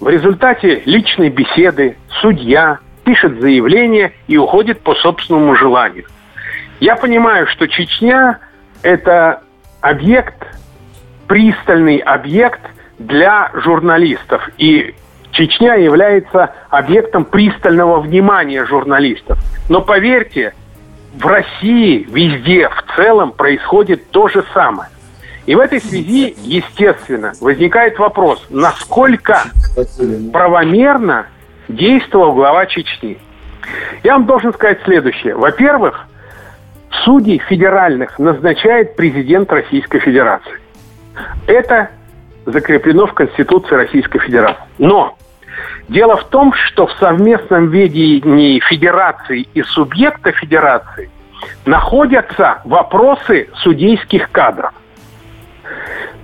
в 0.00 0.08
результате 0.08 0.82
личной 0.84 1.30
беседы 1.30 1.96
судья 2.20 2.78
пишет 3.04 3.40
заявление 3.40 4.12
и 4.26 4.36
уходит 4.36 4.80
по 4.80 4.94
собственному 4.94 5.54
желанию. 5.54 6.04
Я 6.78 6.96
понимаю, 6.96 7.46
что 7.46 7.66
Чечня– 7.66 8.38
это 8.82 9.42
объект, 9.80 10.46
пристальный 11.26 11.98
объект 11.98 12.60
для 13.00 13.50
журналистов. 13.54 14.48
И 14.58 14.94
Чечня 15.32 15.74
является 15.76 16.54
объектом 16.68 17.24
пристального 17.24 18.00
внимания 18.00 18.64
журналистов. 18.66 19.38
Но 19.68 19.80
поверьте, 19.80 20.54
в 21.14 21.26
России 21.26 22.06
везде 22.10 22.68
в 22.68 22.84
целом 22.96 23.32
происходит 23.32 24.10
то 24.10 24.28
же 24.28 24.44
самое. 24.52 24.90
И 25.46 25.54
в 25.54 25.60
этой 25.60 25.80
связи, 25.80 26.34
естественно, 26.44 27.32
возникает 27.40 27.98
вопрос, 27.98 28.44
насколько 28.50 29.44
правомерно 30.32 31.26
действовал 31.68 32.34
глава 32.34 32.66
Чечни. 32.66 33.18
Я 34.02 34.12
вам 34.12 34.26
должен 34.26 34.52
сказать 34.52 34.80
следующее. 34.84 35.34
Во-первых, 35.34 36.06
судей 37.04 37.38
федеральных 37.38 38.18
назначает 38.18 38.96
президент 38.96 39.50
Российской 39.50 40.00
Федерации. 40.00 40.60
Это 41.46 41.90
закреплено 42.50 43.06
в 43.06 43.14
Конституции 43.14 43.74
Российской 43.74 44.18
Федерации. 44.18 44.62
Но 44.78 45.16
дело 45.88 46.16
в 46.16 46.24
том, 46.24 46.52
что 46.52 46.86
в 46.86 46.92
совместном 46.94 47.68
ведении 47.68 48.60
Федерации 48.60 49.46
и 49.54 49.62
субъекта 49.62 50.32
Федерации 50.32 51.10
находятся 51.66 52.60
вопросы 52.64 53.48
судейских 53.56 54.30
кадров. 54.30 54.72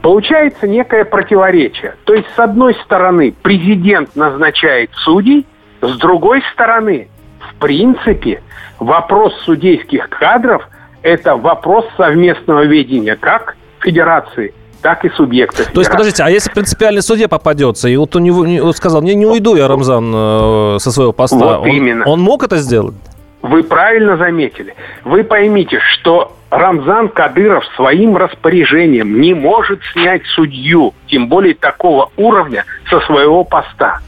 Получается 0.02 0.68
некое 0.68 1.04
противоречие. 1.04 1.96
То 2.04 2.14
есть, 2.14 2.28
с 2.36 2.38
одной 2.38 2.74
стороны, 2.84 3.34
президент 3.42 4.14
назначает 4.14 4.90
судей, 4.94 5.46
с 5.80 5.96
другой 5.98 6.42
стороны, 6.52 7.08
в 7.40 7.54
принципе, 7.56 8.42
вопрос 8.78 9.34
судейских 9.44 10.08
кадров– 10.08 10.68
это 11.02 11.36
вопрос 11.36 11.86
совместного 11.96 12.64
ведения 12.64 13.16
как 13.16 13.56
Федерации, 13.80 14.54
так 14.82 15.04
и 15.04 15.10
субъекта. 15.10 15.64
То 15.72 15.80
есть, 15.80 15.90
подождите, 15.90 16.22
а 16.22 16.30
если 16.30 16.50
принципиальный 16.50 17.02
судья 17.02 17.28
попадется, 17.28 17.88
и 17.88 17.96
вот 17.96 18.14
у 18.16 18.18
него 18.18 18.46
не, 18.46 18.72
сказал, 18.72 19.02
не, 19.02 19.14
не 19.14 19.26
уйду 19.26 19.56
я, 19.56 19.68
Рамзан, 19.68 20.12
э, 20.14 20.76
со 20.78 20.90
своего 20.90 21.12
поста, 21.12 21.36
вот 21.36 21.60
он, 21.60 21.68
именно. 21.68 22.04
он 22.06 22.20
мог 22.20 22.42
это 22.44 22.56
сделать? 22.58 22.94
Вы 23.42 23.62
правильно 23.62 24.16
заметили. 24.16 24.74
Вы 25.04 25.22
поймите, 25.22 25.78
что 25.80 26.32
Рамзан 26.50 27.08
Кадыров 27.08 27.64
своим 27.76 28.16
распоряжением 28.16 29.20
не 29.20 29.34
может 29.34 29.80
снять 29.92 30.22
судью, 30.34 30.94
тем 31.06 31.28
более 31.28 31.54
такого 31.54 32.10
уровня, 32.16 32.64
со 32.88 33.00
своего 33.00 33.44
поста. 33.44 34.00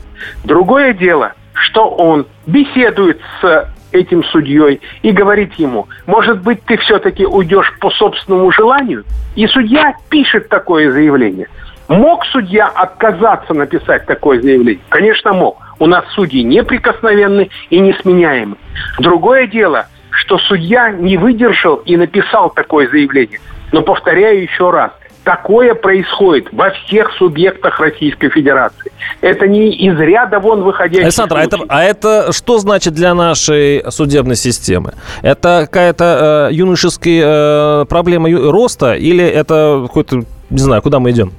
Другое 0.45 0.93
дело, 0.93 1.33
что 1.53 1.89
он 1.89 2.27
беседует 2.47 3.21
с 3.41 3.69
этим 3.93 4.25
судьей 4.25 4.81
и 5.03 5.11
говорит 5.11 5.55
ему, 5.55 5.89
может 6.07 6.43
быть, 6.43 6.63
ты 6.65 6.77
все-таки 6.79 7.27
уйдешь 7.27 7.73
по 7.81 7.91
собственному 7.91 8.51
желанию? 8.53 9.05
И 9.37 9.47
судья 9.47 9.95
пишет 10.11 10.49
такое 10.49 10.91
заявление. 10.93 11.49
Мог 11.89 12.25
судья 12.27 12.67
отказаться 12.67 13.55
написать 13.55 14.05
такое 14.07 14.41
заявление? 14.43 14.83
Конечно, 14.91 15.33
мог. 15.33 15.59
У 15.79 15.87
нас 15.87 16.05
судьи 16.13 16.43
неприкосновенны 16.43 17.49
и 17.71 17.81
несменяемы. 17.81 18.57
Другое 18.99 19.47
дело, 19.47 19.87
что 20.11 20.39
судья 20.39 20.91
не 20.91 21.17
выдержал 21.17 21.77
и 21.77 21.97
написал 21.97 22.51
такое 22.51 22.89
заявление. 22.89 23.41
Но 23.73 23.83
повторяю 23.83 24.43
еще 24.43 24.71
раз, 24.71 24.93
такое 25.29 25.75
происходит 25.75 26.49
во 26.53 26.71
всех 26.71 27.13
субъектах 27.19 27.79
Российской 27.81 28.31
Федерации. 28.31 28.91
Это 29.21 29.47
не 29.47 29.75
из 29.75 30.01
ряда 30.01 30.41
вон 30.41 30.63
выходящий 30.63 31.03
Александр, 31.03 31.37
а 31.37 31.45
это, 31.45 31.59
а 31.69 31.83
это 31.83 32.33
что 32.33 32.57
значит 32.57 32.95
для 32.95 33.13
нашей 33.13 33.85
судебной 33.91 34.37
системы? 34.37 34.95
Это 35.21 35.67
какая-то 35.67 36.49
э, 36.51 36.55
юношеская 36.55 37.83
э, 37.83 37.85
проблема 37.91 38.31
роста 38.31 38.95
или 38.95 39.23
это 39.23 39.85
какой-то, 39.87 40.23
не 40.49 40.59
знаю, 40.59 40.81
куда 40.81 40.99
мы 40.99 41.11
идем? 41.11 41.33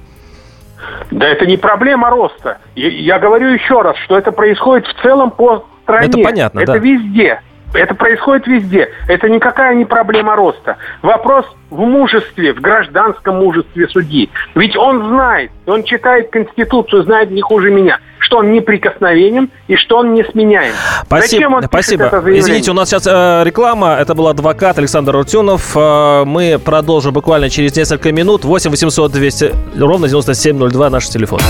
Да 1.10 1.26
это 1.26 1.44
не 1.44 1.56
проблема 1.56 2.10
роста. 2.10 2.58
Я, 2.76 2.90
я 2.90 3.18
говорю 3.18 3.48
еще 3.48 3.82
раз, 3.82 3.96
что 4.04 4.16
это 4.16 4.30
происходит 4.30 4.86
в 4.86 5.02
целом 5.02 5.32
по 5.32 5.64
стране. 5.82 6.06
Это 6.06 6.18
понятно, 6.18 6.60
Это 6.60 6.74
да. 6.74 6.78
везде. 6.78 7.40
Это 7.72 7.94
происходит 7.94 8.46
везде. 8.46 8.90
Это 9.06 9.28
никакая 9.28 9.74
не 9.74 9.84
проблема 9.84 10.34
роста. 10.34 10.76
Вопрос 11.02 11.46
в 11.70 11.80
мужестве, 11.80 12.52
в 12.52 12.60
гражданском 12.60 13.36
мужестве 13.36 13.88
судьи. 13.88 14.30
Ведь 14.54 14.76
он 14.76 15.08
знает, 15.08 15.52
он 15.66 15.84
читает 15.84 16.30
Конституцию, 16.30 17.04
знает 17.04 17.30
не 17.30 17.42
хуже 17.42 17.70
меня, 17.70 18.00
что 18.18 18.38
он 18.38 18.52
неприкосновенен 18.52 19.50
и 19.68 19.76
что 19.76 19.98
он 19.98 20.14
не 20.14 20.24
сменяем. 20.24 20.74
Спасибо. 21.04 21.30
Зачем 21.30 21.54
он 21.54 21.62
Спасибо. 21.62 22.04
это 22.04 22.16
заявление? 22.16 22.40
Извините, 22.40 22.70
у 22.72 22.74
нас 22.74 22.88
сейчас 22.88 23.06
э, 23.06 23.42
реклама. 23.44 23.96
Это 24.00 24.14
был 24.14 24.26
адвокат 24.26 24.78
Александр 24.78 25.12
Рутюнов. 25.12 25.76
Э, 25.76 26.24
мы 26.24 26.58
продолжим 26.58 27.12
буквально 27.12 27.50
через 27.50 27.76
несколько 27.76 28.10
минут. 28.10 28.44
8 28.44 28.70
800 28.70 29.12
200 29.12 29.54
ровно 29.78 30.08
9702 30.08 30.90
наш 30.90 31.08
телефон. 31.08 31.40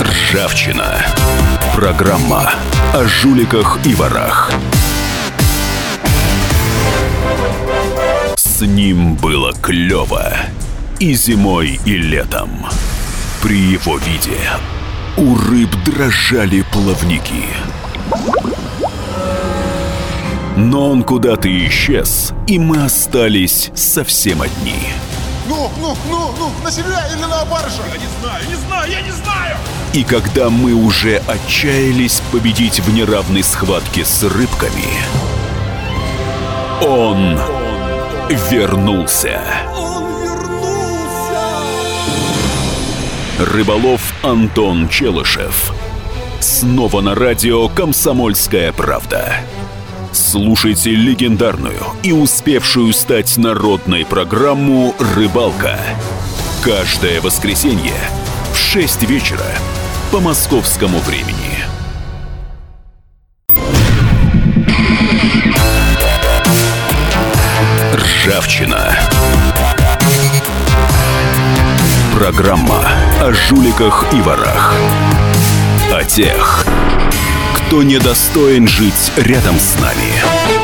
Ржавчина. 0.00 0.96
Программа 1.76 2.50
о 2.94 3.06
жуликах 3.06 3.78
и 3.86 3.94
ворах. 3.94 4.52
С 8.36 8.60
ним 8.60 9.14
было 9.14 9.54
клево 9.54 10.36
и 10.98 11.14
зимой, 11.14 11.80
и 11.86 11.96
летом. 11.96 12.66
При 13.40 13.58
его 13.58 13.96
виде 13.96 14.38
у 15.16 15.34
рыб 15.36 15.70
дрожали 15.86 16.62
плавники. 16.70 17.46
Но 20.56 20.90
он 20.90 21.02
куда-то 21.02 21.48
исчез, 21.66 22.34
и 22.46 22.58
мы 22.58 22.84
остались 22.84 23.70
совсем 23.74 24.42
одни. 24.42 24.92
Ну, 25.48 25.70
ну, 25.80 25.96
ну, 26.10 26.34
ну, 26.38 26.50
на 26.62 26.70
себя 26.70 27.08
или 27.10 27.22
на 27.22 27.44
барыша? 27.46 27.82
Я 27.90 27.98
не 27.98 28.06
знаю, 28.20 28.44
не 28.50 28.54
знаю, 28.66 28.92
я 28.92 29.00
не 29.00 29.12
знаю! 29.12 29.56
И 29.94 30.04
когда 30.04 30.48
мы 30.48 30.72
уже 30.72 31.18
отчаялись 31.26 32.22
победить 32.32 32.80
в 32.80 32.94
неравной 32.94 33.42
схватке 33.42 34.06
с 34.06 34.22
рыбками, 34.22 34.88
он 36.80 37.38
вернулся. 38.50 39.40
Он 39.76 40.04
вернулся! 40.22 40.72
Рыболов 43.38 44.14
Антон 44.22 44.88
Челышев. 44.88 45.74
Снова 46.40 47.02
на 47.02 47.14
радио 47.14 47.68
«Комсомольская 47.68 48.72
правда». 48.72 49.34
Слушайте 50.12 50.90
легендарную 50.90 51.80
и 52.02 52.12
успевшую 52.12 52.94
стать 52.94 53.36
народной 53.36 54.06
программу 54.06 54.94
«Рыбалка». 55.14 55.78
Каждое 56.62 57.20
воскресенье 57.20 57.94
в 58.52 58.56
6 58.56 59.02
вечера 59.02 59.46
по 60.12 60.20
московскому 60.20 60.98
времени. 60.98 61.64
Ржавчина. 67.94 68.94
Программа 72.14 72.86
о 73.22 73.32
жуликах 73.32 74.04
и 74.12 74.20
ворах. 74.20 74.74
О 75.90 76.04
тех, 76.04 76.66
кто 77.54 77.82
недостоин 77.82 78.68
жить 78.68 79.12
рядом 79.16 79.58
с 79.58 79.80
нами. 79.80 80.61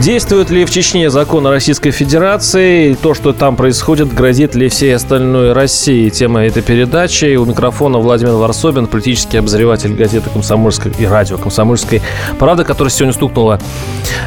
Действует 0.00 0.48
ли 0.48 0.64
в 0.64 0.70
Чечне 0.70 1.10
закон 1.10 1.46
Российской 1.46 1.90
Федерации? 1.90 2.94
То, 2.94 3.12
что 3.12 3.34
там 3.34 3.54
происходит, 3.54 4.14
грозит 4.14 4.54
ли 4.54 4.70
всей 4.70 4.96
остальной 4.96 5.52
России? 5.52 6.08
Тема 6.08 6.46
этой 6.46 6.62
передачи. 6.62 7.36
У 7.36 7.44
микрофона 7.44 7.98
Владимир 7.98 8.32
Варсобин, 8.32 8.86
политический 8.86 9.36
обозреватель 9.36 9.92
газеты 9.92 10.30
«Комсомольская» 10.30 10.90
и 10.98 11.04
радио 11.04 11.36
«Комсомольской 11.36 12.00
правды», 12.38 12.64
которая 12.64 12.90
сегодня 12.90 13.12
стукнула 13.12 13.60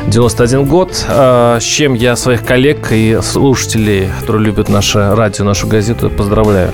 91 0.05 0.63
год. 0.65 1.05
А, 1.09 1.57
с 1.59 1.63
чем 1.63 1.95
я 1.95 2.15
своих 2.17 2.45
коллег 2.45 2.91
и 2.91 3.17
слушателей, 3.23 4.09
которые 4.19 4.45
любят 4.45 4.69
наше 4.69 5.15
радио, 5.15 5.43
нашу 5.43 5.65
газету, 5.65 6.11
поздравляю. 6.11 6.69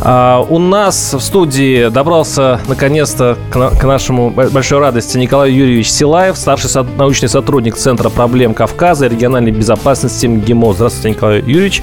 А, 0.00 0.46
у 0.48 0.60
нас 0.60 1.12
в 1.12 1.20
студии 1.20 1.88
добрался 1.88 2.60
наконец-то 2.68 3.36
к 3.50 3.82
нашему 3.82 4.30
большой 4.30 4.78
радости 4.78 5.18
Николай 5.18 5.50
Юрьевич 5.50 5.90
Силаев, 5.90 6.38
старший 6.38 6.70
научный 6.96 7.28
сотрудник 7.28 7.74
Центра 7.74 8.08
проблем 8.10 8.27
проблем 8.28 8.52
Кавказа 8.52 9.06
и 9.06 9.08
региональной 9.08 9.52
безопасности 9.52 10.26
МГИМО. 10.26 10.74
Здравствуйте, 10.74 11.16
Николай 11.16 11.38
Юрьевич. 11.38 11.82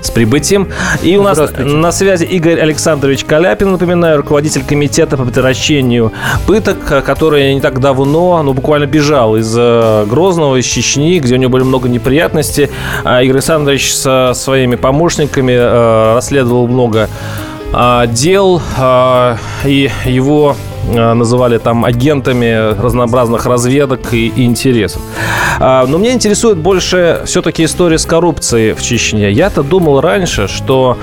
С 0.00 0.10
прибытием. 0.12 0.68
И 1.02 1.16
у 1.16 1.22
нас 1.24 1.40
на 1.58 1.90
связи 1.90 2.24
Игорь 2.24 2.60
Александрович 2.60 3.24
Каляпин, 3.24 3.72
напоминаю, 3.72 4.18
руководитель 4.18 4.62
комитета 4.62 5.16
по 5.16 5.24
предотвращению 5.24 6.12
пыток, 6.46 7.04
который 7.04 7.52
не 7.54 7.60
так 7.60 7.80
давно, 7.80 8.40
ну, 8.44 8.52
буквально 8.52 8.86
бежал 8.86 9.36
из 9.36 9.52
э, 9.58 10.06
Грозного, 10.06 10.60
из 10.60 10.64
Чечни, 10.64 11.18
где 11.18 11.34
у 11.34 11.38
него 11.38 11.50
были 11.50 11.64
много 11.64 11.88
неприятностей. 11.88 12.70
А 13.02 13.20
Игорь 13.20 13.38
Александрович 13.38 13.92
со 13.92 14.30
своими 14.36 14.76
помощниками 14.76 15.52
э, 15.52 16.14
расследовал 16.14 16.68
много 16.68 17.08
а, 17.72 18.06
дел, 18.06 18.62
а, 18.78 19.38
и 19.64 19.90
его 20.04 20.56
называли 20.88 21.58
там 21.58 21.84
агентами 21.84 22.74
разнообразных 22.80 23.46
разведок 23.46 24.12
и, 24.12 24.32
интересов. 24.36 25.02
Но 25.58 25.98
меня 25.98 26.12
интересует 26.12 26.58
больше 26.58 27.22
все-таки 27.26 27.64
история 27.64 27.98
с 27.98 28.06
коррупцией 28.06 28.72
в 28.72 28.82
Чечне. 28.82 29.30
Я-то 29.30 29.62
думал 29.62 30.00
раньше, 30.00 30.48
что 30.48 30.96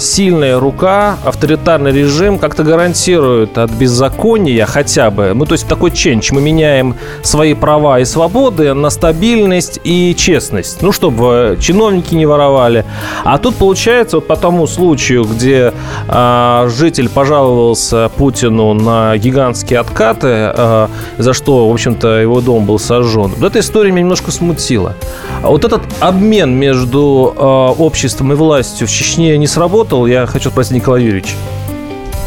сильная 0.00 0.58
рука, 0.58 1.16
авторитарный 1.24 1.92
режим 1.92 2.38
как-то 2.38 2.64
гарантирует 2.64 3.58
от 3.58 3.70
беззакония 3.70 4.66
хотя 4.66 5.10
бы, 5.10 5.32
ну 5.34 5.44
то 5.44 5.52
есть 5.52 5.68
такой 5.68 5.90
ченч, 5.90 6.32
мы 6.32 6.40
меняем 6.40 6.96
свои 7.22 7.54
права 7.54 8.00
и 8.00 8.04
свободы 8.04 8.74
на 8.74 8.90
стабильность 8.90 9.80
и 9.84 10.14
честность, 10.16 10.82
ну 10.82 10.92
чтобы 10.92 11.58
чиновники 11.60 12.14
не 12.14 12.26
воровали. 12.26 12.84
А 13.24 13.38
тут 13.38 13.56
получается 13.56 14.16
вот 14.16 14.26
по 14.26 14.36
тому 14.36 14.66
случаю, 14.66 15.24
где 15.24 15.72
житель 16.08 17.08
пожаловался 17.08 18.10
Путину 18.16 18.74
на 18.78 19.16
гигантские 19.16 19.80
откаты, 19.80 20.52
э, 20.54 20.88
за 21.18 21.32
что, 21.32 21.68
в 21.68 21.72
общем-то, 21.72 22.20
его 22.20 22.40
дом 22.40 22.64
был 22.64 22.78
сожжен. 22.78 23.32
Вот 23.36 23.44
эта 23.44 23.60
история 23.60 23.90
меня 23.90 24.02
немножко 24.02 24.30
смутила. 24.30 24.94
А 25.42 25.48
вот 25.48 25.64
этот 25.64 25.82
обмен 26.00 26.54
между 26.54 27.34
э, 27.36 27.42
обществом 27.42 28.32
и 28.32 28.36
властью 28.36 28.86
в 28.86 28.90
Чечне 28.90 29.36
не 29.38 29.46
сработал. 29.46 30.06
Я 30.06 30.26
хочу 30.26 30.50
спросить 30.50 30.72
Николая 30.72 31.02
Юрьевича. 31.02 31.34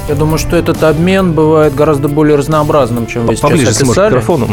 Я 0.07 0.15
думаю, 0.15 0.39
что 0.39 0.57
этот 0.57 0.83
обмен 0.83 1.33
бывает 1.33 1.73
гораздо 1.75 2.09
более 2.09 2.35
разнообразным, 2.35 3.07
чем 3.07 3.27
вы 3.27 3.35
Поближе, 3.35 3.67
сейчас 3.67 3.81
описали. 3.81 4.09
микрофоном. 4.09 4.49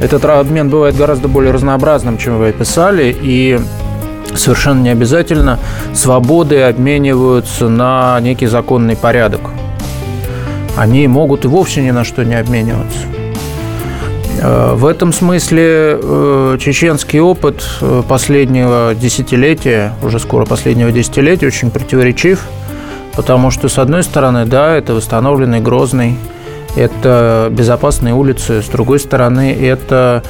Этот 0.00 0.24
обмен 0.24 0.68
бывает 0.68 0.96
гораздо 0.96 1.28
более 1.28 1.52
разнообразным, 1.52 2.18
чем 2.18 2.38
вы 2.38 2.48
описали, 2.48 3.16
и 3.20 3.58
совершенно 4.36 4.82
не 4.82 4.90
обязательно 4.90 5.58
свободы 5.94 6.62
обмениваются 6.62 7.68
на 7.68 8.20
некий 8.20 8.46
законный 8.46 8.96
порядок 8.96 9.40
они 10.76 11.06
могут 11.06 11.44
и 11.44 11.48
вовсе 11.48 11.82
ни 11.82 11.90
на 11.90 12.04
что 12.04 12.24
не 12.24 12.34
обмениваться. 12.34 12.98
Э, 14.40 14.74
в 14.74 14.86
этом 14.86 15.12
смысле 15.12 15.98
э, 16.02 16.58
чеченский 16.60 17.20
опыт 17.20 17.64
э, 17.80 18.02
последнего 18.06 18.94
десятилетия, 18.94 19.92
уже 20.02 20.18
скоро 20.18 20.44
последнего 20.44 20.90
десятилетия, 20.92 21.46
очень 21.46 21.70
противоречив, 21.70 22.44
потому 23.14 23.50
что, 23.50 23.68
с 23.68 23.78
одной 23.78 24.02
стороны, 24.02 24.44
да, 24.44 24.76
это 24.76 24.94
восстановленный 24.94 25.60
Грозный, 25.60 26.16
это 26.76 27.48
безопасные 27.52 28.14
улицы, 28.14 28.60
с 28.60 28.66
другой 28.66 28.98
стороны, 28.98 29.52
это 29.52 30.24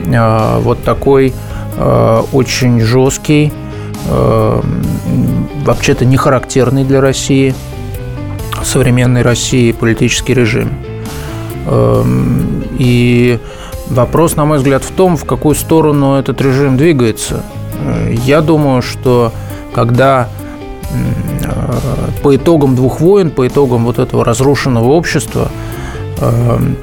вот 0.00 0.82
такой 0.82 1.34
очень 2.32 2.80
жесткий, 2.80 3.52
вообще-то 5.66 6.06
не 6.06 6.16
характерный 6.16 6.84
для 6.84 7.02
России– 7.02 7.54
современной 8.64 9.22
России 9.22 9.72
политический 9.72 10.34
режим. 10.34 10.70
Эм, 11.66 12.64
и 12.78 13.38
вопрос, 13.88 14.36
на 14.36 14.44
мой 14.44 14.58
взгляд, 14.58 14.82
в 14.82 14.90
том, 14.92 15.16
в 15.16 15.24
какую 15.24 15.54
сторону 15.54 16.14
этот 16.14 16.40
режим 16.40 16.76
двигается. 16.76 17.42
Э, 17.84 18.14
я 18.24 18.40
думаю, 18.40 18.82
что 18.82 19.32
когда 19.72 20.28
э, 20.90 22.12
по 22.22 22.34
итогам 22.34 22.74
двух 22.76 23.00
войн, 23.00 23.30
по 23.30 23.46
итогам 23.46 23.84
вот 23.84 23.98
этого 23.98 24.24
разрушенного 24.24 24.88
общества, 24.88 25.50
эм, 26.18 26.76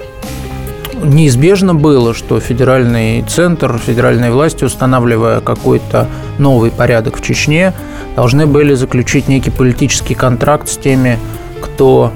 неизбежно 1.03 1.75
было, 1.75 2.13
что 2.13 2.39
федеральный 2.39 3.23
центр, 3.23 3.77
федеральные 3.77 4.31
власти, 4.31 4.63
устанавливая 4.63 5.41
какой-то 5.41 6.07
новый 6.37 6.71
порядок 6.71 7.17
в 7.17 7.21
Чечне, 7.21 7.73
должны 8.15 8.47
были 8.47 8.73
заключить 8.73 9.27
некий 9.27 9.51
политический 9.51 10.15
контракт 10.15 10.67
с 10.69 10.77
теми 10.77 11.19
кто 11.61 12.11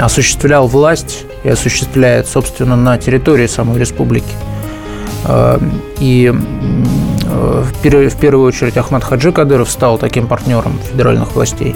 осуществлял 0.00 0.66
власть 0.66 1.24
и 1.44 1.48
осуществляет, 1.48 2.26
собственно, 2.26 2.76
на 2.76 2.98
территории 2.98 3.46
самой 3.46 3.78
республики. 3.78 4.34
Э, 5.24 5.58
и 6.00 6.32
э, 6.32 7.64
в 7.64 8.16
первую 8.20 8.46
очередь 8.46 8.76
Ахмад 8.76 9.04
Хаджи 9.04 9.32
Кадыров 9.32 9.70
стал 9.70 9.98
таким 9.98 10.26
партнером 10.26 10.78
федеральных 10.90 11.34
властей. 11.34 11.74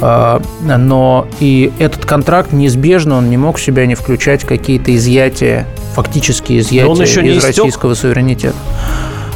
Э, 0.00 0.40
но 0.60 1.26
и 1.40 1.72
этот 1.78 2.04
контракт 2.04 2.52
неизбежно, 2.52 3.16
он 3.16 3.30
не 3.30 3.36
мог 3.36 3.58
в 3.58 3.62
себя 3.62 3.86
не 3.86 3.94
включать 3.94 4.44
какие-то 4.44 4.94
изъятия, 4.94 5.66
фактические 5.94 6.60
изъятия 6.60 7.02
из 7.02 7.38
истек? 7.38 7.56
российского 7.56 7.94
суверенитета. 7.94 8.56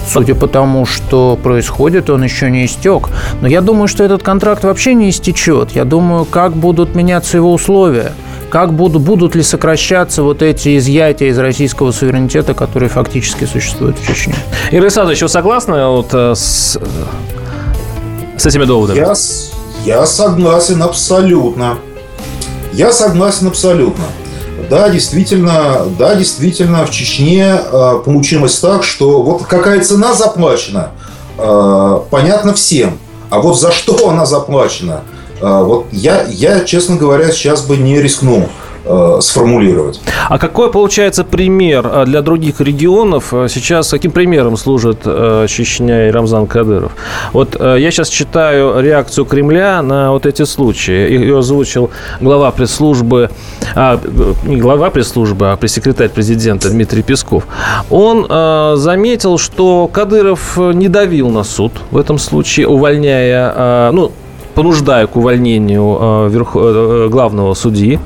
Судя 0.06 0.34
по 0.34 0.46
тому, 0.46 0.86
что 0.86 1.38
происходит, 1.42 2.10
он 2.10 2.22
еще 2.22 2.50
не 2.50 2.66
истек. 2.66 3.08
Но 3.40 3.48
я 3.48 3.60
думаю, 3.60 3.88
что 3.88 4.04
этот 4.04 4.22
контракт 4.22 4.64
вообще 4.64 4.94
не 4.94 5.10
истечет. 5.10 5.72
Я 5.72 5.84
думаю, 5.84 6.24
как 6.24 6.52
будут 6.52 6.94
меняться 6.94 7.36
его 7.36 7.52
условия 7.52 8.12
как 8.54 8.72
будут, 8.72 9.02
будут 9.02 9.34
ли 9.34 9.42
сокращаться 9.42 10.22
вот 10.22 10.40
эти 10.40 10.78
изъятия 10.78 11.26
из 11.26 11.38
российского 11.38 11.90
суверенитета, 11.90 12.54
которые 12.54 12.88
фактически 12.88 13.46
существуют 13.46 13.98
в 13.98 14.06
Чечне. 14.06 14.36
Игорь 14.70 14.82
Александрович, 14.82 15.22
вы 15.22 15.28
согласны 15.28 15.84
вот 15.88 16.10
э, 16.12 16.34
с, 16.36 16.78
с 18.36 18.46
этими 18.46 18.64
доводами? 18.64 18.98
Я, 18.98 19.14
я 19.84 20.06
согласен 20.06 20.80
абсолютно. 20.84 21.78
Я 22.72 22.92
согласен 22.92 23.48
абсолютно. 23.48 24.04
Да, 24.70 24.88
действительно, 24.88 25.82
да, 25.98 26.14
действительно, 26.14 26.86
в 26.86 26.90
Чечне 26.90 27.56
э, 27.60 28.02
получилось 28.04 28.58
так, 28.58 28.84
что 28.84 29.22
вот 29.22 29.44
какая 29.44 29.80
цена 29.80 30.14
заплачена, 30.14 30.90
э, 31.38 32.00
понятно 32.10 32.54
всем. 32.54 32.98
А 33.30 33.40
вот 33.40 33.58
за 33.58 33.72
что 33.72 34.08
она 34.08 34.26
заплачена, 34.26 35.02
э, 35.40 35.62
вот 35.62 35.86
я, 35.92 36.24
я, 36.28 36.60
честно 36.64 36.96
говоря, 36.96 37.32
сейчас 37.32 37.62
бы 37.62 37.76
не 37.76 38.00
рискнул 38.00 38.48
э, 38.84 39.18
сформулировать. 39.20 40.00
А 40.28 40.38
какой 40.38 40.70
получается 40.70 41.24
пример 41.24 41.86
э, 41.86 42.04
для 42.06 42.22
других 42.22 42.60
регионов? 42.60 43.32
Э, 43.32 43.48
сейчас 43.48 43.90
каким 43.90 44.10
примером 44.10 44.56
служит 44.56 45.02
Чечня 45.02 46.08
и 46.08 46.10
Рамзан 46.10 46.46
Кадыров? 46.46 46.92
Вот 47.32 47.60
я 47.60 47.90
сейчас 47.90 48.08
читаю 48.08 48.80
реакцию 48.80 49.24
Кремля 49.24 49.82
на 49.82 50.12
вот 50.12 50.26
эти 50.26 50.44
случаи. 50.44 51.10
Ее 51.12 51.38
озвучил 51.38 51.90
глава 52.20 52.50
пресс-службы, 52.50 53.30
а, 53.74 54.00
не 54.44 54.56
глава 54.56 54.90
пресс-службы, 54.90 55.52
а 55.52 55.56
пресс-секретарь 55.56 56.08
президента 56.08 56.70
Дмитрий 56.70 57.02
Песков. 57.02 57.46
Он 57.90 58.26
э, 58.28 58.74
заметил, 58.76 59.38
что 59.38 59.88
Кадыров 59.88 60.56
не 60.56 60.88
давил 60.88 61.30
на 61.30 61.44
суд 61.44 61.72
в 61.90 61.98
этом 61.98 62.18
случае, 62.18 62.68
увольняя, 62.68 63.52
э, 63.54 63.90
ну, 63.92 64.12
понуждая 64.54 65.06
к 65.06 65.16
увольнению 65.16 65.98
э, 66.00 66.28
верх... 66.30 66.52
Э, 66.54 67.08
главного 67.10 67.54
судьи. 67.54 67.98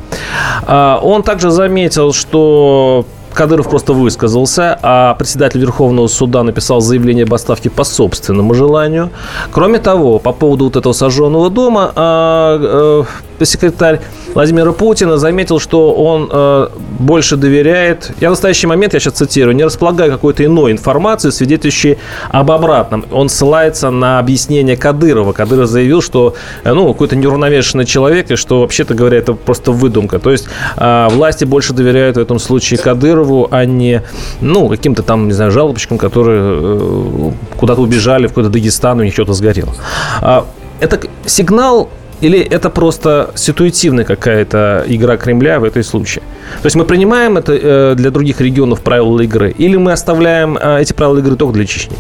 А, 0.67 0.99
он 1.03 1.23
также 1.23 1.51
заметил, 1.51 2.13
что 2.13 3.05
Кадыров 3.33 3.69
просто 3.71 3.93
высказался, 3.93 4.79
а 4.83 5.15
председатель 5.15 5.61
Верховного 5.61 6.09
суда 6.09 6.43
написал 6.43 6.81
заявление 6.81 7.25
об 7.25 7.35
отставке 7.35 7.71
по 7.71 7.85
собственному 7.85 8.55
желанию. 8.55 9.11
Кроме 9.53 9.79
того, 9.79 10.19
по 10.19 10.33
поводу 10.33 10.65
вот 10.65 10.77
этого 10.77 10.93
сожженного 10.93 11.51
дома, 11.51 13.07
а, 13.39 13.43
э, 13.43 13.47
секретарь 13.47 14.01
Владимира 14.35 14.73
Путина 14.73 15.17
заметил, 15.17 15.59
что 15.59 15.93
он 15.93 16.29
э, 16.31 16.69
больше 16.99 17.37
доверяет, 17.37 18.13
я 18.21 18.29
в 18.29 18.33
настоящий 18.33 18.67
момент, 18.67 18.95
я 18.95 19.01
сейчас 19.01 19.15
цитирую, 19.15 19.55
не 19.55 19.65
располагая 19.65 20.11
какой-то 20.11 20.45
иной 20.45 20.73
информации, 20.73 21.31
свидетельствующей 21.31 21.99
об 22.31 22.51
обратном. 22.51 23.05
Он 23.11 23.29
ссылается 23.29 23.91
на 23.91 24.19
объяснение 24.19 24.77
Кадырова. 24.77 25.33
Кадыров 25.33 25.69
заявил, 25.69 26.03
что 26.03 26.35
э, 26.65 26.73
ну, 26.73 26.89
какой-то 26.93 27.17
неуравновешенный 27.17 27.85
человек, 27.85 28.31
и 28.31 28.37
что, 28.37 28.61
вообще-то 28.61 28.95
говоря, 28.95 29.19
это 29.19 29.33
просто 29.33 29.73
выдумка. 29.73 30.19
То 30.19 30.31
есть 30.31 30.47
э, 30.77 31.09
власти 31.11 31.45
больше 31.45 31.73
доверяют 31.73 32.17
в 32.17 32.21
этом 32.21 32.39
случае 32.39 32.79
Кадырову, 32.79 33.49
а 33.51 33.65
не 33.65 34.03
ну, 34.41 34.69
каким-то 34.69 35.03
там, 35.03 35.27
не 35.27 35.33
знаю, 35.33 35.51
жалобочкам, 35.51 35.99
которые 35.99 36.41
э, 36.43 37.31
куда-то 37.57 37.81
убежали, 37.81 38.27
в 38.27 38.31
какой-то 38.31 38.51
Дагестан, 38.51 39.01
у 39.01 39.05
них 39.05 39.13
что-то 39.13 39.33
сгорело. 39.33 39.75
А, 40.21 40.47
это 40.81 41.01
сигнал 41.27 41.91
или 42.21 42.41
это 42.41 42.71
просто 42.71 43.31
ситуативная 43.35 44.05
какая-то 44.05 44.85
игра 44.87 45.17
Кремля 45.17 45.61
в 45.61 45.65
этой 45.65 45.85
случае? 45.85 46.23
То 46.63 46.67
есть 46.67 46.77
мы 46.77 46.85
принимаем 46.85 47.37
это 47.37 47.53
э, 47.53 47.95
для 47.97 48.11
других 48.11 48.41
регионов 48.41 48.81
правила 48.81 49.21
игры, 49.21 49.51
или 49.51 49.77
мы 49.77 49.93
оставляем 49.93 50.57
э, 50.57 50.81
эти 50.81 50.93
правила 50.93 51.19
игры 51.19 51.37
только 51.37 51.55
для 51.55 51.67
Чечни? 51.67 51.97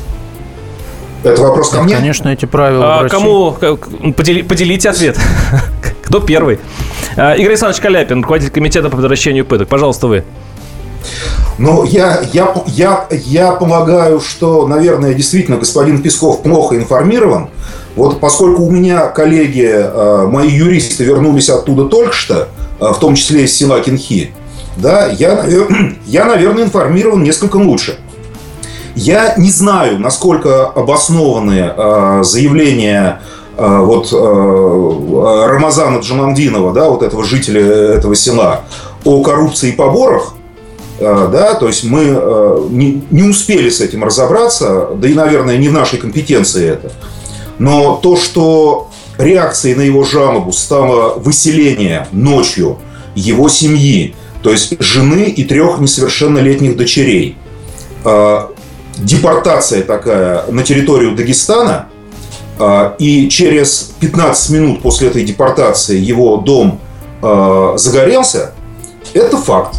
Это 1.24 1.42
вопрос 1.42 1.70
ко 1.70 1.82
мне? 1.82 1.96
Конечно, 1.96 2.28
эти 2.28 2.46
правила. 2.46 3.00
А 3.00 3.08
кому? 3.08 3.52
Подели, 4.16 4.42
поделите 4.42 4.88
ответ. 4.90 5.18
Кто 6.04 6.20
первый? 6.20 6.58
А, 7.16 7.34
Игорь 7.34 7.50
Александрович 7.50 7.82
Каляпин, 7.82 8.22
руководитель 8.22 8.52
комитета 8.52 8.88
по 8.88 8.96
возвращению 8.96 9.44
пыток. 9.44 9.68
Пожалуйста, 9.68 10.06
вы. 10.06 10.24
Ну, 11.58 11.84
я, 11.84 12.22
я, 12.32 12.54
я, 12.66 13.06
я 13.10 13.52
полагаю, 13.52 14.20
что, 14.20 14.66
наверное, 14.66 15.12
действительно 15.12 15.58
господин 15.58 16.02
Песков 16.02 16.42
плохо 16.42 16.76
информирован. 16.76 17.48
Вот 17.98 18.20
поскольку 18.20 18.62
у 18.62 18.70
меня 18.70 19.08
коллеги, 19.08 19.68
э, 19.68 20.26
мои 20.28 20.48
юристы 20.48 21.02
вернулись 21.02 21.50
оттуда 21.50 21.86
только 21.86 22.12
что, 22.12 22.48
э, 22.78 22.92
в 22.92 22.98
том 23.00 23.16
числе 23.16 23.42
из 23.42 23.56
села 23.56 23.80
Кинхи, 23.80 24.30
да, 24.76 25.08
я, 25.08 25.44
я, 26.06 26.24
наверное, 26.24 26.62
информирован 26.62 27.24
несколько 27.24 27.56
лучше. 27.56 27.98
Я 28.94 29.34
не 29.36 29.50
знаю, 29.50 29.98
насколько 29.98 30.66
обоснованы 30.66 31.72
э, 31.76 32.20
заявления 32.22 33.20
э, 33.56 33.78
вот 33.80 34.12
э, 34.12 35.46
Рамазана 35.48 35.98
Джамандинова, 35.98 36.72
да, 36.72 36.90
вот 36.90 37.02
этого 37.02 37.24
жителя 37.24 37.62
этого 37.62 38.14
села, 38.14 38.60
о 39.04 39.24
коррупции 39.24 39.70
и 39.70 39.72
поборах. 39.72 40.34
Э, 41.00 41.28
да, 41.32 41.54
то 41.54 41.66
есть 41.66 41.82
мы 41.82 42.04
э, 42.04 42.58
не, 42.70 43.02
не 43.10 43.24
успели 43.24 43.70
с 43.70 43.80
этим 43.80 44.04
разобраться, 44.04 44.90
да 44.94 45.08
и, 45.08 45.14
наверное, 45.14 45.56
не 45.56 45.68
в 45.68 45.72
нашей 45.72 45.98
компетенции 45.98 46.74
это. 46.74 46.92
Но 47.58 47.96
то, 47.96 48.16
что 48.16 48.90
реакцией 49.18 49.74
на 49.74 49.82
его 49.82 50.04
жалобу 50.04 50.52
стало 50.52 51.14
выселение 51.18 52.06
ночью 52.12 52.78
его 53.14 53.48
семьи, 53.48 54.14
то 54.42 54.50
есть 54.50 54.80
жены 54.80 55.24
и 55.24 55.44
трех 55.44 55.80
несовершеннолетних 55.80 56.76
дочерей, 56.76 57.36
э, 58.04 58.46
депортация 58.98 59.82
такая 59.82 60.44
на 60.48 60.62
территорию 60.62 61.14
Дагестана, 61.14 61.88
и 62.98 63.28
через 63.30 63.92
15 64.00 64.50
минут 64.50 64.82
после 64.82 65.06
этой 65.06 65.22
депортации 65.22 65.96
его 65.96 66.38
дом 66.38 66.80
загорелся, 67.76 68.52
это 69.14 69.36
факт. 69.36 69.76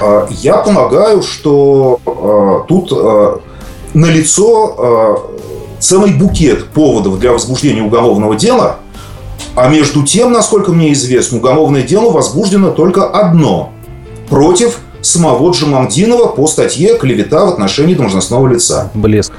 А, 0.00 0.26
я 0.30 0.58
полагаю, 0.58 1.22
что 1.22 1.98
а, 2.06 2.64
тут 2.66 2.92
а, 2.92 3.40
налицо 3.94 5.31
целый 5.82 6.12
букет 6.12 6.68
поводов 6.70 7.18
для 7.18 7.32
возбуждения 7.32 7.82
уголовного 7.82 8.36
дела, 8.36 8.76
а 9.54 9.68
между 9.68 10.02
тем, 10.02 10.32
насколько 10.32 10.72
мне 10.72 10.92
известно, 10.92 11.38
уголовное 11.38 11.82
дело 11.82 12.10
возбуждено 12.10 12.70
только 12.70 13.06
одно 13.06 13.72
против 14.30 14.78
самого 15.02 15.50
Джамандинова 15.50 16.28
по 16.28 16.46
статье 16.46 16.96
«Клевета 16.96 17.44
в 17.44 17.48
отношении 17.50 17.94
должностного 17.94 18.46
лица». 18.48 18.90
Блеск. 18.94 19.32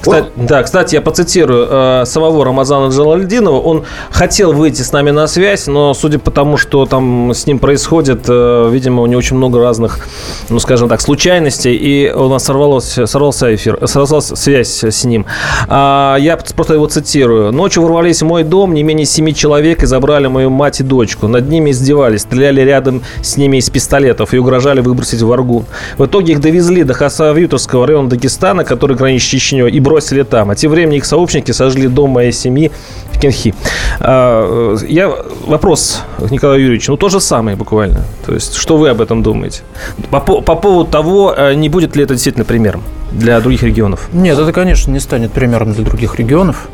Кстати, 0.00 0.26
вот. 0.36 0.46
Да, 0.46 0.62
кстати, 0.62 0.94
я 0.94 1.00
процитирую 1.00 1.66
э, 1.68 2.02
самого 2.06 2.44
Рамазана 2.44 2.90
Джалальдинова. 2.90 3.60
Он 3.60 3.84
хотел 4.10 4.52
выйти 4.52 4.82
с 4.82 4.92
нами 4.92 5.10
на 5.10 5.26
связь, 5.26 5.66
но 5.66 5.94
судя 5.94 6.18
по 6.18 6.30
тому, 6.30 6.56
что 6.56 6.86
там 6.86 7.32
с 7.34 7.46
ним 7.46 7.58
происходит, 7.58 8.24
э, 8.28 8.68
видимо, 8.70 9.02
у 9.02 9.06
него 9.06 9.18
очень 9.18 9.36
много 9.36 9.58
разных, 9.58 10.06
ну, 10.50 10.58
скажем 10.58 10.88
так, 10.88 11.00
случайностей, 11.00 11.74
и 11.74 12.12
у 12.12 12.28
нас 12.28 12.44
сорвалось, 12.44 12.98
сорвался 13.06 13.54
эфир, 13.54 13.78
сорвалась 13.86 14.26
связь 14.26 14.84
с 14.84 15.04
ним. 15.04 15.26
А, 15.68 16.16
я 16.18 16.36
просто 16.36 16.74
его 16.74 16.86
цитирую. 16.86 17.52
«Ночью 17.52 17.82
ворвались 17.82 18.22
в 18.22 18.26
мой 18.26 18.44
дом 18.44 18.74
не 18.74 18.82
менее 18.82 19.06
семи 19.06 19.34
человек 19.34 19.82
и 19.82 19.86
забрали 19.86 20.26
мою 20.26 20.50
мать 20.50 20.80
и 20.80 20.82
дочку. 20.82 21.26
Над 21.26 21.48
ними 21.48 21.70
издевались, 21.70 22.22
стреляли 22.22 22.60
рядом 22.60 23.02
с 23.22 23.36
ними 23.36 23.56
из 23.56 23.70
пистолетов 23.70 24.34
и 24.34 24.38
угрожали 24.38 24.80
выбросить 24.80 25.05
выбросить 25.06 25.22
в 25.22 25.32
Аргун. 25.32 25.64
В 25.98 26.04
итоге 26.04 26.32
их 26.32 26.40
довезли 26.40 26.84
до 26.84 26.94
Хасавютовского 26.94 27.86
района 27.86 28.08
Дагестана, 28.08 28.64
который 28.64 28.96
граничит 28.96 29.28
с 29.28 29.30
Чечней, 29.30 29.70
и 29.70 29.80
бросили 29.80 30.22
там. 30.22 30.50
А 30.50 30.54
тем 30.54 30.70
временем 30.70 30.98
их 30.98 31.04
сообщники 31.04 31.52
сожгли 31.52 31.88
дом 31.88 32.10
моей 32.10 32.32
семьи 32.32 32.70
в 33.12 33.20
Кенхи. 33.20 33.54
А, 34.00 34.76
я 34.88 35.10
вопрос 35.46 36.02
Николаю 36.30 36.62
Юрьевичу, 36.62 36.92
ну 36.92 36.96
то 36.96 37.08
же 37.08 37.20
самое 37.20 37.56
буквально. 37.56 38.00
То 38.24 38.34
есть, 38.34 38.54
что 38.54 38.76
вы 38.76 38.88
об 38.90 39.00
этом 39.00 39.22
думаете? 39.22 39.62
По, 40.10 40.20
по 40.20 40.56
поводу 40.56 40.90
того, 40.90 41.34
а, 41.36 41.54
не 41.54 41.68
будет 41.68 41.96
ли 41.96 42.02
это 42.02 42.14
действительно 42.14 42.44
примером 42.44 42.82
для 43.12 43.40
других 43.40 43.62
регионов? 43.62 44.08
Нет, 44.12 44.38
это, 44.38 44.52
конечно, 44.52 44.92
не 44.92 45.00
станет 45.00 45.32
примером 45.32 45.72
для 45.72 45.84
других 45.84 46.18
регионов. 46.18 46.68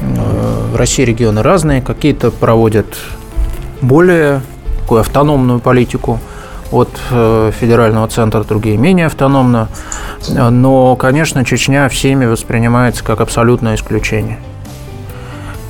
Э, 0.00 0.72
в 0.72 0.76
России 0.76 1.04
регионы 1.04 1.42
разные, 1.42 1.82
какие-то 1.82 2.30
проводят 2.30 2.86
более 3.80 4.42
такую 4.80 5.00
автономную 5.00 5.60
политику– 5.60 6.20
от 6.74 6.90
э, 7.10 7.52
федерального 7.58 8.08
центра, 8.08 8.42
другие 8.42 8.76
менее 8.76 9.06
автономно. 9.06 9.68
Но, 10.28 10.96
конечно, 10.96 11.44
Чечня 11.44 11.88
всеми 11.88 12.26
воспринимается 12.26 13.04
как 13.04 13.20
абсолютное 13.20 13.76
исключение. 13.76 14.38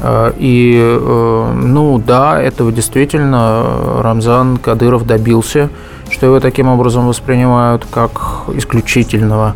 Э, 0.01 0.33
и, 0.37 0.81
э, 0.83 1.53
ну 1.55 1.99
да, 1.99 2.41
этого 2.41 2.73
действительно 2.73 4.01
Рамзан 4.03 4.57
Кадыров 4.57 5.07
добился, 5.07 5.69
что 6.11 6.27
его 6.27 6.41
таким 6.41 6.69
образом 6.69 7.07
воспринимают 7.07 7.87
как 7.91 8.45
исключительного. 8.55 9.55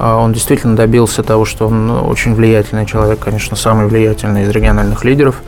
Он 0.00 0.32
действительно 0.32 0.76
добился 0.76 1.24
того, 1.24 1.44
что 1.44 1.66
он 1.66 1.90
очень 1.90 2.32
влиятельный 2.32 2.86
человек, 2.86 3.18
конечно, 3.18 3.56
самый 3.56 3.88
влиятельный 3.88 4.44
из 4.44 4.48
региональных 4.50 5.04
лидеров 5.04 5.42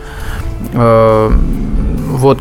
вот 2.11 2.41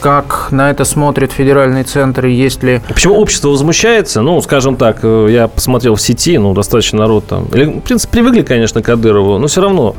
как 0.00 0.48
на 0.50 0.70
это 0.70 0.84
смотрит 0.84 1.32
федеральный 1.32 1.82
центр, 1.82 2.26
и 2.26 2.32
есть 2.32 2.62
ли... 2.62 2.80
Почему 2.88 3.14
общество 3.14 3.48
возмущается? 3.48 4.22
Ну, 4.22 4.40
скажем 4.40 4.76
так, 4.76 5.00
э, 5.02 5.26
я 5.30 5.48
посмотрел 5.48 5.96
в 5.96 6.00
сети, 6.00 6.38
ну, 6.38 6.54
достаточно 6.54 7.00
народ 7.00 7.26
там... 7.26 7.44
В 7.44 7.80
принципе, 7.80 8.12
привыкли, 8.12 8.42
конечно, 8.42 8.82
к 8.82 8.86
Кадырову, 8.86 9.38
но 9.38 9.46
все 9.48 9.60
равно 9.60 9.96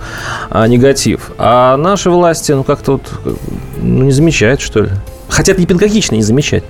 а, 0.49 0.67
негатив. 0.67 1.32
А 1.38 1.77
наши 1.77 2.10
власти, 2.10 2.53
ну, 2.53 2.63
как-то 2.63 2.93
вот 2.93 3.12
ну, 3.82 4.03
не 4.03 4.12
замечают, 4.12 4.62
что 4.62 4.82
ли. 4.82 4.89
Хотят 5.27 5.58
не 5.58 5.65
педагогично 5.65 6.15
не 6.15 6.23
замечать. 6.23 6.63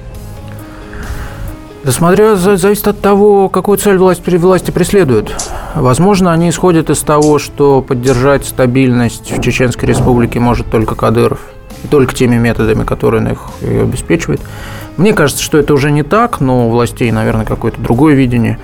Да 1.83 1.93
смотря, 1.93 2.35
зависит 2.35 2.87
от 2.87 2.99
того, 2.99 3.47
какую 3.47 3.77
цель 3.77 3.97
власть, 3.97 4.21
власти 4.27 4.71
преследуют. 4.71 5.33
Возможно, 5.75 6.33
они 6.33 6.49
исходят 6.49 6.89
из 6.89 6.99
того, 6.99 7.39
что 7.39 7.81
поддержать 7.81 8.45
стабильность 8.45 9.31
в 9.31 9.41
Чеченской 9.41 9.87
республике 9.87 10.39
может 10.39 10.69
только 10.69 10.95
Кадыров– 10.95 11.39
только 11.89 12.13
теми 12.13 12.37
методами, 12.37 12.83
которые 12.83 13.31
их 13.31 13.39
ее 13.61 13.83
обеспечивает. 13.83 14.41
Мне 14.97 15.13
кажется, 15.13 15.43
что 15.43 15.57
это 15.57 15.73
уже 15.73 15.91
не 15.91 16.03
так, 16.03 16.41
но 16.41 16.67
у 16.67 16.71
властей, 16.71 17.11
наверное, 17.11 17.45
какое-то 17.45 17.79
другое 17.79 18.15
видение. 18.15 18.59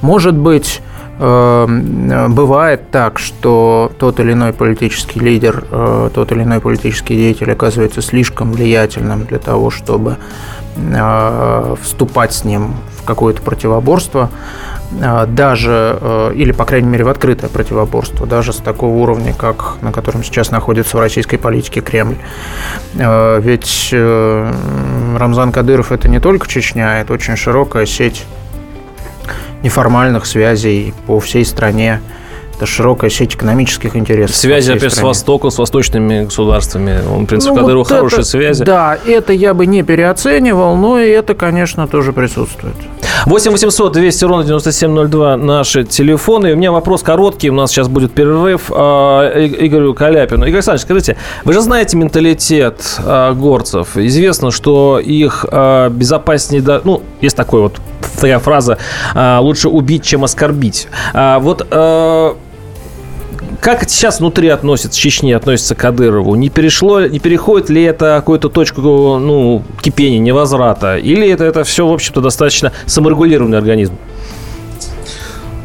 Может 0.00 0.34
быть, 0.34 0.80
э, 1.18 2.26
бывает 2.28 2.90
так, 2.90 3.18
что 3.18 3.90
тот 3.98 4.20
или 4.20 4.32
иной 4.32 4.52
политический 4.52 5.18
лидер, 5.18 5.64
э, 5.70 6.10
тот 6.14 6.30
или 6.32 6.42
иной 6.44 6.60
политический 6.60 7.16
деятель 7.16 7.50
оказывается 7.50 8.00
слишком 8.00 8.52
влиятельным 8.52 9.24
для 9.24 9.38
того, 9.38 9.70
чтобы 9.70 10.12
э, 10.12 10.61
вступать 11.82 12.32
с 12.32 12.44
ним 12.44 12.74
в 12.98 13.04
какое-то 13.04 13.42
противоборство. 13.42 14.30
А, 15.00 15.26
даже, 15.26 15.98
э, 16.00 16.32
или, 16.34 16.52
по 16.52 16.64
крайней 16.64 16.88
мере, 16.88 17.04
в 17.04 17.08
открытое 17.08 17.48
противоборство, 17.48 18.26
даже 18.26 18.52
с 18.52 18.56
такого 18.56 18.94
уровня, 18.96 19.32
как 19.32 19.76
на 19.80 19.92
котором 19.92 20.22
сейчас 20.22 20.50
находится 20.50 20.96
в 20.96 21.00
российской 21.00 21.38
политике 21.38 21.80
Кремль. 21.80 22.16
Э, 22.94 23.40
ведь 23.40 23.90
э, 23.92 24.52
Рамзан 25.16 25.52
Кадыров– 25.52 25.92
это 25.92 26.08
не 26.08 26.20
только 26.20 26.46
Чечня, 26.46 27.00
это 27.00 27.14
очень 27.14 27.36
широкая 27.36 27.86
сеть 27.86 28.26
неформальных 29.62 30.26
связей 30.26 30.92
по 31.06 31.20
всей 31.20 31.44
стране, 31.44 32.00
это 32.62 32.70
широкая 32.70 33.10
сеть 33.10 33.34
экономических 33.34 33.96
интересов. 33.96 34.36
Связи, 34.36 34.72
опять, 34.72 34.92
с 34.92 35.02
Востоком, 35.02 35.50
с 35.50 35.58
восточными 35.58 36.24
государствами. 36.24 37.00
Он, 37.12 37.24
в 37.24 37.26
принципе, 37.26 37.54
ну, 37.54 37.60
Кадыров 37.60 37.88
вот 37.88 37.96
хорошие 37.96 38.20
это, 38.20 38.28
связи. 38.28 38.64
Да, 38.64 38.96
это 39.04 39.32
я 39.32 39.52
бы 39.52 39.66
не 39.66 39.82
переоценивал, 39.82 40.76
но 40.76 40.98
и 41.00 41.08
это, 41.08 41.34
конечно, 41.34 41.88
тоже 41.88 42.12
присутствует. 42.12 42.74
8 43.26 43.50
800 43.52 43.92
200 43.92 44.24
ровно 44.24 44.44
9702 44.44 45.36
наши 45.36 45.84
телефоны. 45.84 46.50
И 46.50 46.52
у 46.52 46.56
меня 46.56 46.72
вопрос 46.72 47.02
короткий, 47.02 47.50
у 47.50 47.54
нас 47.54 47.70
сейчас 47.70 47.88
будет 47.88 48.12
перерыв. 48.12 48.70
А, 48.70 49.28
Игорю 49.44 49.94
Каляпину. 49.94 50.44
Игорь 50.44 50.56
Александрович, 50.56 50.82
скажите, 50.82 51.16
вы 51.44 51.52
же 51.52 51.60
знаете 51.60 51.96
менталитет 51.96 52.96
а, 53.04 53.32
горцев. 53.32 53.96
Известно, 53.96 54.50
что 54.50 55.00
их 55.00 55.44
а, 55.50 55.88
безопаснее... 55.88 56.62
Ну, 56.84 57.02
есть 57.20 57.36
такой 57.36 57.62
вот 57.62 57.80
такая 58.14 58.38
фраза 58.38 58.78
«лучше 59.16 59.68
убить, 59.68 60.04
чем 60.04 60.22
оскорбить». 60.22 60.86
Вот 61.12 61.66
как 63.62 63.88
сейчас 63.88 64.18
внутри 64.18 64.48
относятся, 64.48 64.98
Чечни 64.98 65.30
относятся 65.30 65.76
к 65.76 65.78
Кадырову? 65.78 66.34
Не 66.34 66.50
перешло, 66.50 67.06
не 67.06 67.20
переходит 67.20 67.70
ли 67.70 67.84
это 67.84 68.16
какую-то 68.16 68.48
точку 68.48 68.80
ну, 68.80 69.62
кипения, 69.80 70.18
невозврата? 70.18 70.98
Или 70.98 71.28
это, 71.28 71.44
это 71.44 71.62
все, 71.62 71.86
в 71.86 71.92
общем-то, 71.92 72.20
достаточно 72.20 72.72
саморегулированный 72.86 73.56
организм? 73.56 73.94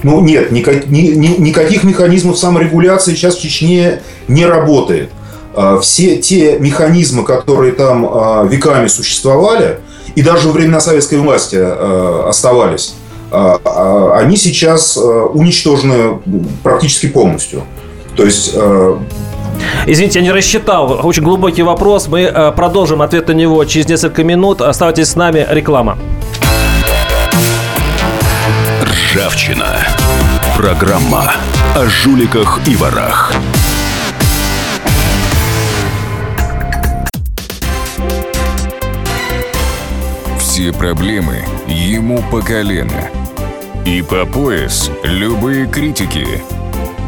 Ну, 0.03 0.21
нет, 0.21 0.51
никак, 0.51 0.86
ни, 0.86 1.07
ни, 1.07 1.41
никаких 1.41 1.83
механизмов 1.83 2.38
саморегуляции 2.38 3.15
сейчас 3.15 3.36
в 3.36 3.41
Чечне 3.41 4.03
не 4.27 4.45
работает. 4.45 5.10
А, 5.55 5.79
все 5.79 6.17
те 6.17 6.60
механизмы, 6.60 7.23
которые 7.23 7.71
там 7.71 8.05
а, 8.05 8.43
веками 8.43 8.86
существовали, 8.89 9.79
и 10.13 10.21
даже 10.21 10.49
во 10.49 10.53
времена 10.53 10.81
советской 10.81 11.17
власти 11.17 11.57
а, 11.60 12.27
оставались, 12.29 12.93
они 13.29 14.38
сейчас 14.38 14.95
уничтожены 14.95 16.19
практически 16.63 17.07
полностью. 17.07 17.63
То 18.17 18.25
есть 18.25 18.53
э, 18.56 18.97
Извините, 19.86 20.19
я 20.19 20.25
не 20.25 20.32
рассчитал. 20.32 21.06
Очень 21.06 21.23
глубокий 21.23 21.62
вопрос. 21.62 22.08
Мы 22.08 22.21
э, 22.21 22.51
продолжим 22.51 23.01
ответ 23.03 23.27
на 23.27 23.34
него 23.34 23.63
через 23.65 23.88
несколько 23.88 24.23
минут. 24.23 24.62
Оставайтесь 24.62 25.10
с 25.10 25.15
нами. 25.15 25.45
Реклама. 25.49 25.97
Ржавчина. 28.84 29.67
Программа 30.58 31.32
о 31.75 31.86
жуликах 31.86 32.60
и 32.67 32.75
ворах. 32.75 33.34
Все 40.39 40.73
проблемы 40.73 41.45
ему 41.67 42.23
по 42.32 42.41
колено. 42.41 43.10
И 43.86 44.01
по 44.01 44.25
пояс 44.25 44.89
любые 45.03 45.67
критики. 45.67 46.41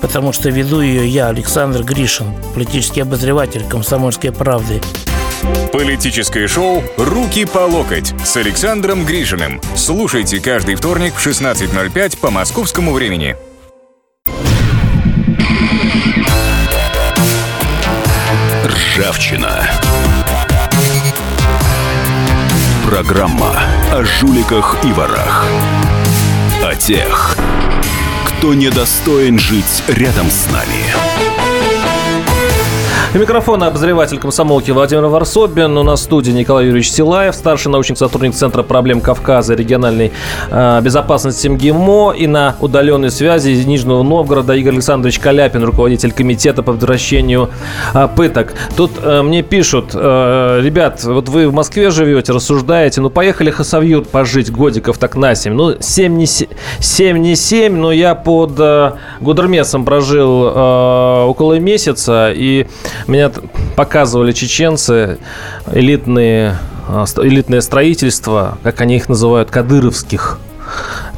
потому 0.00 0.32
что 0.32 0.50
веду 0.50 0.80
ее 0.80 1.06
я, 1.08 1.28
Александр 1.28 1.82
Гришин, 1.82 2.34
политический 2.54 3.00
обозреватель 3.00 3.64
«Комсомольской 3.68 4.32
правды». 4.32 4.80
Политическое 5.72 6.48
шоу 6.48 6.82
«Руки 6.96 7.44
по 7.44 7.58
локоть» 7.58 8.14
с 8.24 8.36
Александром 8.36 9.04
Гришиным. 9.04 9.60
Слушайте 9.74 10.40
каждый 10.40 10.74
вторник 10.74 11.14
в 11.14 11.26
16.05 11.26 12.18
по 12.18 12.30
московскому 12.30 12.92
времени. 12.92 13.36
Ржавчина. 18.64 19.68
Программа 22.86 23.60
о 23.92 24.04
жуликах 24.04 24.76
и 24.84 24.92
ворах. 24.92 25.44
О 26.64 26.74
тех, 26.74 27.36
кто 28.46 28.54
недостоин 28.54 29.40
жить 29.40 29.82
рядом 29.88 30.30
с 30.30 30.48
нами. 30.52 31.25
У 33.16 33.18
микрофона 33.18 33.68
обозреватель 33.68 34.18
комсомолки 34.18 34.70
Владимир 34.72 35.06
Варсобин. 35.06 35.78
У 35.78 35.82
нас 35.82 36.00
в 36.00 36.02
студии 36.02 36.32
Николай 36.32 36.66
Юрьевич 36.66 36.90
Силаев, 36.92 37.34
старший 37.34 37.72
научный 37.72 37.96
сотрудник 37.96 38.34
Центра 38.34 38.62
проблем 38.62 39.00
Кавказа 39.00 39.54
региональной 39.54 40.12
э, 40.50 40.80
безопасности 40.82 41.48
МГИМО. 41.48 42.12
И 42.14 42.26
на 42.26 42.56
удаленной 42.60 43.10
связи 43.10 43.52
из 43.52 43.64
Нижнего 43.64 44.02
Новгорода 44.02 44.52
Игорь 44.52 44.74
Александрович 44.74 45.18
Каляпин, 45.18 45.64
руководитель 45.64 46.12
комитета 46.12 46.62
по 46.62 46.72
предотвращению 46.72 47.48
э, 47.94 48.06
пыток. 48.14 48.52
Тут 48.76 48.90
э, 49.02 49.22
мне 49.22 49.40
пишут, 49.40 49.92
э, 49.94 50.60
ребят, 50.62 51.02
вот 51.02 51.30
вы 51.30 51.48
в 51.48 51.54
Москве 51.54 51.88
живете, 51.88 52.34
рассуждаете, 52.34 53.00
ну 53.00 53.08
поехали 53.08 53.48
Хасавью 53.48 54.02
пожить 54.02 54.52
годиков 54.52 54.98
так 54.98 55.16
на 55.16 55.34
7. 55.34 55.54
Ну 55.54 55.76
7 55.80 56.14
не 56.14 56.26
7, 56.26 56.48
7, 56.80 57.16
не 57.16 57.34
7 57.34 57.76
но 57.76 57.92
я 57.92 58.14
под 58.14 58.56
э, 58.58 58.92
Гудермесом 59.20 59.86
прожил 59.86 60.52
э, 60.54 61.24
около 61.24 61.58
месяца, 61.58 62.30
и 62.30 62.66
меня 63.08 63.30
показывали 63.76 64.32
чеченцы, 64.32 65.18
элитные, 65.72 66.56
а, 66.88 67.04
элитное 67.22 67.60
строительство, 67.60 68.58
как 68.62 68.80
они 68.80 68.96
их 68.96 69.08
называют, 69.08 69.50
кадыровских. 69.50 70.38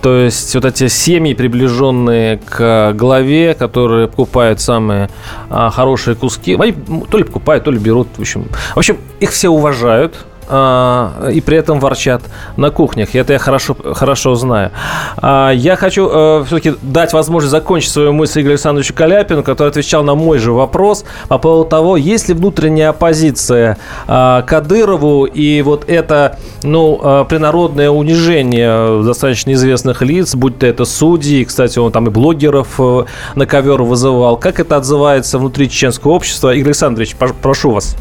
То 0.03 0.17
есть 0.17 0.55
вот 0.55 0.65
эти 0.65 0.89
семьи, 0.89 1.35
приближенные 1.35 2.39
к 2.39 2.93
главе, 2.93 3.55
которые 3.55 4.07
покупают 4.07 4.61
самые 4.61 5.11
а, 5.51 5.71
хорошие 5.71 6.15
куски, 6.15 6.55
они 6.55 6.75
то 7.11 7.19
ли 7.19 7.25
покупают, 7.25 7.65
то 7.65 7.71
ли 7.71 7.79
берут. 7.79 8.09
В 8.17 8.21
общем, 8.21 8.47
в 8.75 8.79
общем, 8.79 8.99
их 9.21 9.31
все 9.31 9.49
уважают, 9.49 10.15
а, 10.49 11.29
и 11.31 11.41
при 11.41 11.59
этом 11.59 11.81
ворчат 11.81 12.23
на 12.57 12.71
кухнях. 12.71 13.15
Это 13.15 13.35
я 13.35 13.39
хорошо, 13.39 13.77
хорошо 13.95 14.35
знаю. 14.35 14.71
А, 15.17 15.51
я 15.51 15.77
хочу 15.77 16.09
э, 16.09 16.45
все-таки 16.47 16.75
дать 16.83 17.13
возможность 17.13 17.51
закончить 17.51 17.91
свою 17.91 18.13
мысль 18.13 18.41
Игорю 18.41 18.53
Александровичу 18.53 18.95
Каляпину, 18.95 19.43
который 19.43 19.69
отвечал 19.69 20.03
на 20.03 20.15
мой 20.15 20.39
же 20.39 20.53
вопрос 20.53 21.05
по 21.29 21.39
поводу 21.39 21.69
того, 21.69 21.97
есть 21.97 22.29
ли 22.29 22.35
внутренняя 22.35 22.91
оппозиция 22.91 23.79
а, 24.07 24.43
Кадырову 24.43 25.25
и 25.25 25.63
вот 25.63 25.85
это, 25.89 26.39
ну, 26.63 27.27
принародное 27.29 27.91
унижение 27.91 29.03
достаточно 29.03 29.53
известных 29.53 30.03
лиц, 30.03 30.35
будь 30.35 30.59
то 30.59 30.67
это 30.67 30.85
судьи, 30.85 31.45
кстати, 31.45 31.79
он 31.79 31.93
там 31.93 32.07
и 32.07 32.11
блогеров 32.11 32.75
э, 32.79 33.05
на 33.35 33.47
ковер 33.47 33.83
вызывал. 33.83 34.37
Как 34.37 34.61
это 34.61 34.77
отзывается 34.77 35.39
внутри 35.39 35.69
чеченского 35.69 36.13
общества? 36.13 36.55
Игорь 36.55 36.69
Александрович, 36.69 37.17
прошу 37.17 37.71
вас. 37.71 37.97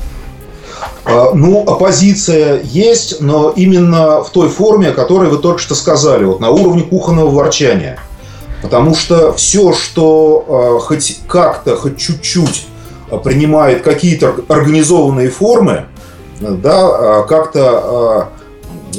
А, 1.06 1.32
ну, 1.34 1.64
оппозиция 1.66 2.62
есть, 2.64 3.22
но 3.22 3.52
именно 3.56 4.24
в 4.24 4.30
той 4.30 4.50
форме, 4.50 4.90
о 4.90 4.94
которой 4.94 5.30
вы 5.30 5.38
только 5.38 5.60
что 5.60 5.76
сказали, 5.76 6.26
вот 6.26 6.40
на 6.40 6.50
уровне 6.50 6.84
кухонного 6.84 7.30
ворчания. 7.30 8.00
Потому 8.62 8.96
что 8.96 9.34
все, 9.34 9.74
что 9.74 10.78
э, 10.80 10.84
хоть 10.84 11.20
как-то, 11.28 11.78
хоть 11.78 11.98
чуть-чуть 11.98 12.68
принимает 13.24 13.84
какие-то 13.84 14.36
организованные 14.50 15.30
формы, 15.30 15.86
да, 16.42 17.24
как-то 17.24 18.30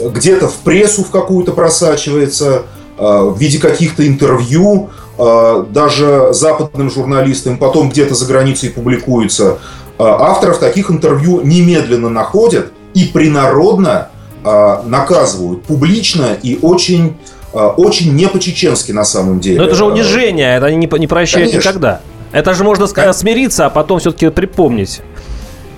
где-то 0.03 0.49
в 0.49 0.55
прессу 0.65 1.05
в 1.05 1.11
какую-то 1.11 1.53
просачивается, 1.53 2.63
в 2.97 3.37
виде 3.39 3.59
каких-то 3.59 4.09
интервью, 4.09 4.89
даже 5.19 6.29
западным 6.33 6.91
журналистам, 6.91 7.59
потом 7.59 7.91
где-то 7.91 8.15
за 8.15 8.25
границей 8.25 8.71
публикуется, 8.71 9.51
а, 9.53 9.59
авторов 9.99 10.59
таких 10.59 10.91
интервью 10.91 11.41
немедленно 11.43 12.09
находят 12.09 12.73
и 12.95 13.05
принародно 13.05 14.09
а, 14.45 14.83
наказывают 14.85 15.65
публично 15.65 16.37
и 16.43 16.59
очень, 16.63 17.17
а, 17.53 17.69
очень 17.69 18.15
не 18.15 18.29
по-чеченски 18.29 18.93
на 18.93 19.05
самом 19.05 19.41
деле. 19.41 19.59
Но 19.59 19.65
это 19.65 19.75
же 19.75 19.85
унижение, 19.85 20.57
это 20.57 20.67
они 20.67 20.77
не, 20.77 21.07
прощают 21.07 21.51
Конечно. 21.51 21.69
никогда. 21.69 22.01
Это 22.31 22.55
же 22.55 22.63
можно 22.63 22.87
сказать, 22.87 23.17
смириться, 23.17 23.67
а 23.67 23.71
потом 23.71 23.99
все-таки 23.99 24.29
припомнить. 24.31 25.01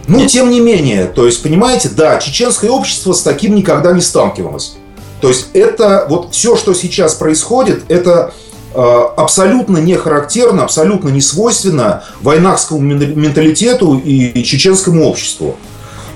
Ну, 0.09 0.26
тем 0.26 0.50
не 0.50 0.61
менее, 0.61 1.04
то 1.04 1.26
есть, 1.26 1.42
понимаете, 1.42 1.88
да, 1.88 2.18
чеченское 2.18 2.70
общество 2.70 3.12
с 3.12 3.22
таким 3.22 3.54
никогда 3.54 3.92
не 3.92 4.00
сталкивалось. 4.00 4.76
То 5.20 5.28
есть 5.28 5.48
это 5.52 6.06
вот 6.09 6.33
все, 6.33 6.56
что 6.56 6.74
сейчас 6.74 7.14
происходит, 7.14 7.85
это 7.88 8.33
Э, 8.33 8.49
абсолютно 8.74 9.78
не 9.78 9.96
характерно, 9.96 10.64
абсолютно 10.64 11.09
не 11.09 11.20
свойственно 11.20 12.04
войнахскому 12.20 12.80
менталитету 12.80 13.98
и 13.98 14.42
чеченскому 14.42 15.09
обществу. 15.09 15.56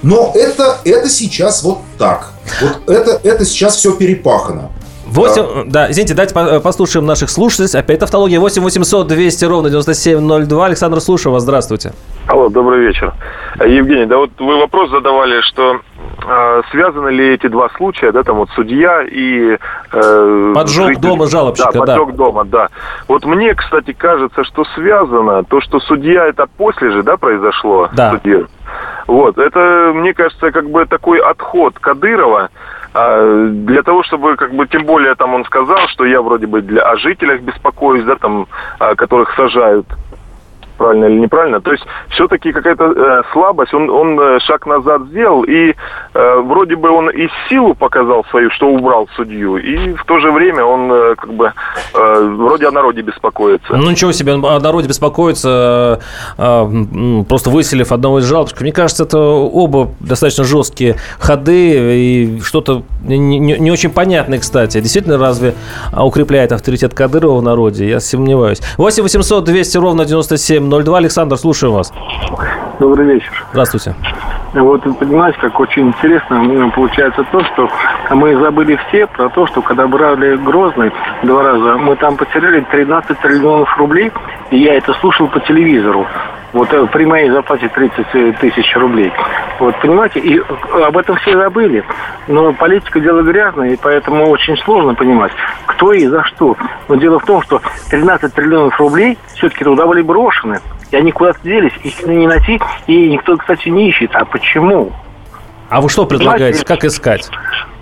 Но 0.03 0.33
это, 0.35 0.79
это 0.85 1.09
сейчас 1.09 1.63
вот 1.63 1.79
так. 1.99 2.33
Вот 2.61 2.89
это, 2.89 3.21
это 3.23 3.45
сейчас 3.45 3.77
все 3.77 3.93
перепахано. 3.93 4.71
8, 5.15 5.71
да. 5.71 5.91
извините, 5.91 6.15
давайте 6.15 6.35
э, 6.57 6.61
послушаем 6.61 7.07
наших 7.07 7.31
слушателей. 7.31 7.69
Опять 7.79 8.03
автология 8.03 8.41
8 8.41 8.63
800 8.63 9.07
200 9.07 9.45
ровно 9.45 9.71
9702. 9.71 10.67
Александр, 10.67 11.01
слушаю 11.01 11.33
вас. 11.33 11.43
Здравствуйте. 11.45 11.93
Алло, 12.27 12.49
добрый 12.49 12.81
вечер. 12.81 13.13
Э, 13.61 13.69
Евгений, 13.69 14.07
да 14.07 14.17
вот 14.17 14.31
вы 14.39 14.59
вопрос 14.59 14.91
задавали, 14.91 15.41
что 15.43 15.81
э, 16.27 16.63
связаны 16.73 17.11
ли 17.11 17.35
эти 17.35 17.47
два 17.47 17.69
случая, 17.77 18.11
да, 18.11 18.25
там 18.25 18.39
вот 18.39 18.49
судья 18.57 19.05
и... 19.05 19.57
Э, 19.93 20.53
поджог 20.55 20.89
житель, 20.89 21.01
дома 21.01 21.27
жалобщика, 21.29 21.73
да. 21.73 21.79
поджог 21.81 22.11
да. 22.11 22.17
дома, 22.17 22.45
да. 22.45 22.69
Вот 23.07 23.25
мне, 23.25 23.55
кстати, 23.55 23.93
кажется, 23.93 24.43
что 24.43 24.65
связано 24.75 25.45
то, 25.45 25.61
что 25.61 25.79
судья 25.79 26.27
это 26.27 26.47
после 26.57 26.91
же, 26.91 27.05
да, 27.05 27.17
произошло? 27.17 27.89
Да. 27.93 28.11
Судья. 28.13 28.47
Вот, 29.07 29.39
это, 29.39 29.93
мне 29.95 30.15
кажется, 30.15 30.51
как 30.51 30.69
бы 30.71 30.87
такой 30.87 31.19
отход 31.19 31.79
Кадырова, 31.79 32.49
а, 32.95 33.49
для 33.49 33.83
того, 33.83 34.03
чтобы, 34.05 34.37
как 34.37 34.55
бы, 34.55 34.67
тем 34.69 34.85
более, 34.85 35.15
там 35.17 35.35
он 35.35 35.45
сказал, 35.45 35.89
что 35.89 36.05
я 36.05 36.23
вроде 36.23 36.47
бы 36.47 36.63
для, 36.63 36.83
о 36.83 36.97
жителях 36.97 37.41
беспокоюсь, 37.41 38.05
да, 38.05 38.17
там, 38.17 38.47
которых 38.97 39.35
сажают 39.35 39.87
правильно 40.77 41.07
или 41.07 41.21
неправильно. 41.21 41.61
То 41.61 41.73
есть 41.73 41.85
все-таки 42.11 42.53
какая-то 42.53 42.85
э, 42.85 43.23
слабость, 43.33 43.75
он, 43.75 43.91
он 43.91 44.19
э, 44.21 44.39
шаг 44.41 44.67
назад 44.67 45.03
сделал, 45.11 45.43
и 45.45 45.75
э, 46.15 46.37
вроде 46.41 46.77
бы 46.77 46.91
он 46.91 47.11
и 47.11 47.29
силу 47.49 47.75
показал 47.75 48.25
свою, 48.31 48.51
что 48.51 48.69
убрал 48.69 49.09
судью, 49.17 49.57
и 49.57 49.95
в 49.95 50.05
то 50.05 50.19
же 50.21 50.31
время 50.31 50.65
он 50.65 50.93
э, 50.93 51.15
как 51.17 51.33
бы 51.33 51.53
э, 51.95 52.29
вроде 52.37 52.67
о 52.67 52.71
народе 52.71 53.03
беспокоится. 53.03 53.77
Ну 53.77 53.91
ничего 53.91 54.13
себе, 54.13 54.33
о 54.33 54.61
народе 54.61 54.89
беспокоится, 54.89 56.01
э, 56.39 57.25
просто 57.29 57.51
выселив 57.51 57.93
одного 57.93 58.19
из 58.19 58.25
жалобщиков. 58.25 58.63
Мне 58.63 58.73
кажется, 58.73 59.05
это 59.05 59.19
оба 59.19 59.91
достаточно 60.01 60.45
жесткие 60.45 60.97
ходы, 61.19 61.95
и 61.97 62.41
что-то 62.43 62.83
не, 63.03 63.19
не, 63.19 63.59
не 63.59 63.71
очень 63.71 63.91
понятное, 63.91 64.39
кстати. 64.39 64.81
Действительно, 64.81 65.19
разве 65.19 65.55
укрепляет 65.97 66.53
авторитет 66.53 66.95
Кадырова 66.95 67.39
в 67.39 67.43
народе? 67.43 67.89
Я 67.89 68.01
сомневаюсь. 68.01 68.61
8 68.79 69.03
800 69.03 69.45
200 69.45 69.79
ровно 69.79 70.05
97 70.05 70.64
702. 70.65 70.99
Александр, 70.99 71.37
слушаю 71.37 71.73
вас. 71.73 71.93
Добрый 72.79 73.07
вечер. 73.07 73.45
Здравствуйте. 73.53 73.95
Вот, 74.55 74.83
понимаете, 74.99 75.39
как 75.41 75.59
очень 75.59 75.89
интересно 75.89 76.43
ну, 76.43 76.71
получается 76.71 77.25
то, 77.33 77.43
что 77.45 77.69
мы 78.11 78.37
забыли 78.37 78.79
все 78.89 79.07
про 79.07 79.29
то, 79.29 79.47
что 79.47 79.63
когда 79.63 79.87
брали 79.89 80.37
Грозный 80.37 80.93
два 81.25 81.43
раза, 81.43 81.77
мы 81.77 81.97
там 81.97 82.17
потеряли 82.17 82.65
13 82.71 83.19
триллионов 83.19 83.77
рублей, 83.79 84.13
и 84.51 84.59
я 84.59 84.75
это 84.75 84.93
слушал 84.95 85.27
по 85.27 85.41
телевизору. 85.41 86.07
Вот 86.55 86.73
э, 86.73 86.87
при 86.87 87.05
моей 87.05 87.29
зарплате 87.31 87.69
30 87.69 88.39
тысяч 88.39 88.77
рублей. 88.77 89.13
Вот, 89.59 89.79
понимаете, 89.81 90.21
и 90.21 90.41
об 90.73 90.97
этом 90.97 91.17
все 91.17 91.37
забыли. 91.37 91.85
Но 92.29 92.53
политика 92.53 93.01
дело 93.01 93.23
грязное, 93.23 93.71
и 93.71 93.77
поэтому 93.77 94.29
очень 94.31 94.57
сложно 94.59 94.95
понимать, 94.95 95.33
кто 95.67 95.93
и 95.93 96.07
за 96.07 96.23
что. 96.23 96.57
Но 96.89 96.95
дело 96.95 97.19
в 97.19 97.25
том, 97.25 97.43
что 97.43 97.61
13 97.91 98.33
триллионов 98.33 98.79
рублей 98.79 99.19
все-таки 99.35 99.65
туда 99.65 99.85
были 99.85 100.01
брошены. 100.03 100.61
И 100.93 100.97
они 100.97 101.11
куда-то 101.11 101.41
делись, 101.43 101.73
их 101.83 102.07
не 102.07 102.29
найти, 102.29 102.61
и 102.87 103.11
никто, 103.11 103.37
кстати, 103.37 103.69
не 103.69 103.89
ищет. 103.89 104.15
А 104.15 104.25
почему? 104.25 104.93
А 105.71 105.81
вы 105.81 105.89
что 105.89 106.07
предлагаете? 106.07 106.65
Как 106.65 106.85
искать? 106.85 107.29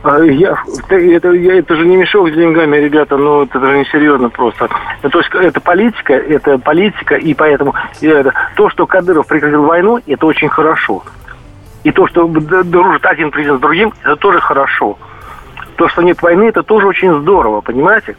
А, 0.03 0.19
я, 0.21 0.57
это, 0.89 1.31
я, 1.31 1.59
это 1.59 1.77
же 1.77 1.87
не 1.87 1.97
мешок 1.97 2.29
с 2.29 2.33
деньгами, 2.33 2.77
ребята, 2.77 3.17
ну 3.17 3.45
это 3.45 3.61
же 3.61 3.85
серьезно 3.93 4.31
просто. 4.31 4.69
То 5.01 5.19
есть 5.19 5.31
это 5.33 5.61
политика, 5.61 6.15
это 6.15 6.59
политика, 6.59 7.15
и 7.15 7.35
поэтому 7.35 7.75
это, 8.01 8.33
то, 8.57 8.69
что 8.69 8.87
Кадыров 8.87 9.29
прекратил 9.29 9.63
войну, 9.63 10.01
это 10.07 10.27
очень 10.27 10.49
хорошо. 10.49 11.05
И 11.85 11.93
то, 11.93 12.07
что 12.09 12.27
дружит 12.27 13.07
один 13.07 13.31
президент 13.31 13.59
с 13.59 13.63
другим, 13.63 13.93
это 14.03 14.17
тоже 14.17 14.41
хорошо. 14.41 14.99
То, 15.77 15.89
что 15.89 16.03
нет 16.03 16.21
войны, 16.21 16.45
это 16.45 16.63
тоже 16.63 16.87
очень 16.87 17.21
здорово, 17.21 17.61
понимаете? 17.61 18.17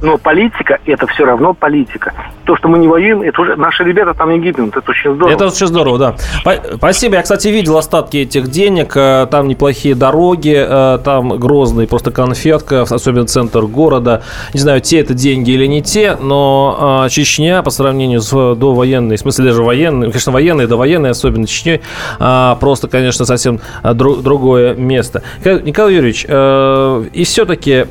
Но 0.00 0.18
политика– 0.18 0.78
это 0.86 1.06
все 1.06 1.24
равно 1.24 1.54
политика. 1.54 2.12
То, 2.44 2.56
что 2.56 2.68
мы 2.68 2.78
не 2.78 2.88
воюем, 2.88 3.22
это 3.22 3.40
уже 3.40 3.56
наши 3.56 3.84
ребята 3.84 4.12
там 4.12 4.30
не 4.30 4.38
гибнут. 4.38 4.76
Это 4.76 4.90
очень 4.90 5.14
здорово. 5.14 5.34
Это 5.34 5.46
очень 5.46 5.66
здорово, 5.66 5.98
да. 5.98 6.14
Спасибо. 6.76 7.14
Я, 7.16 7.22
кстати, 7.22 7.48
видел 7.48 7.78
остатки 7.78 8.18
этих 8.18 8.48
денег. 8.48 8.96
Э, 8.96 9.26
там 9.30 9.48
неплохие 9.48 9.94
дороги, 9.94 10.54
э, 10.56 10.98
там 11.02 11.38
Грозный 11.38 11.86
просто 11.86 12.10
конфетка, 12.10 12.82
особенно 12.82 13.26
центр 13.26 13.62
города. 13.62 14.22
Не 14.52 14.60
знаю, 14.60 14.80
те 14.80 15.00
это 15.00 15.14
деньги 15.14 15.52
или 15.52 15.66
не 15.66 15.82
те, 15.82 16.16
но 16.20 17.04
э, 17.06 17.08
Чечня 17.08 17.62
по 17.62 17.70
сравнению 17.70 18.20
с 18.20 18.30
довоенной, 18.56 19.16
в 19.16 19.20
смысле 19.20 19.46
даже 19.46 19.62
военной, 19.62 20.08
конечно, 20.08 20.32
военной, 20.32 20.66
довоенной, 20.66 21.10
особенно 21.10 21.46
Чечней, 21.46 21.80
просто, 22.18 22.88
конечно, 22.88 23.24
совсем 23.24 23.60
другое 23.82 24.74
место. 24.74 25.22
Николай 25.44 25.94
Юрьевич, 25.94 26.24
и 26.24 27.24
все-таки 27.24 27.86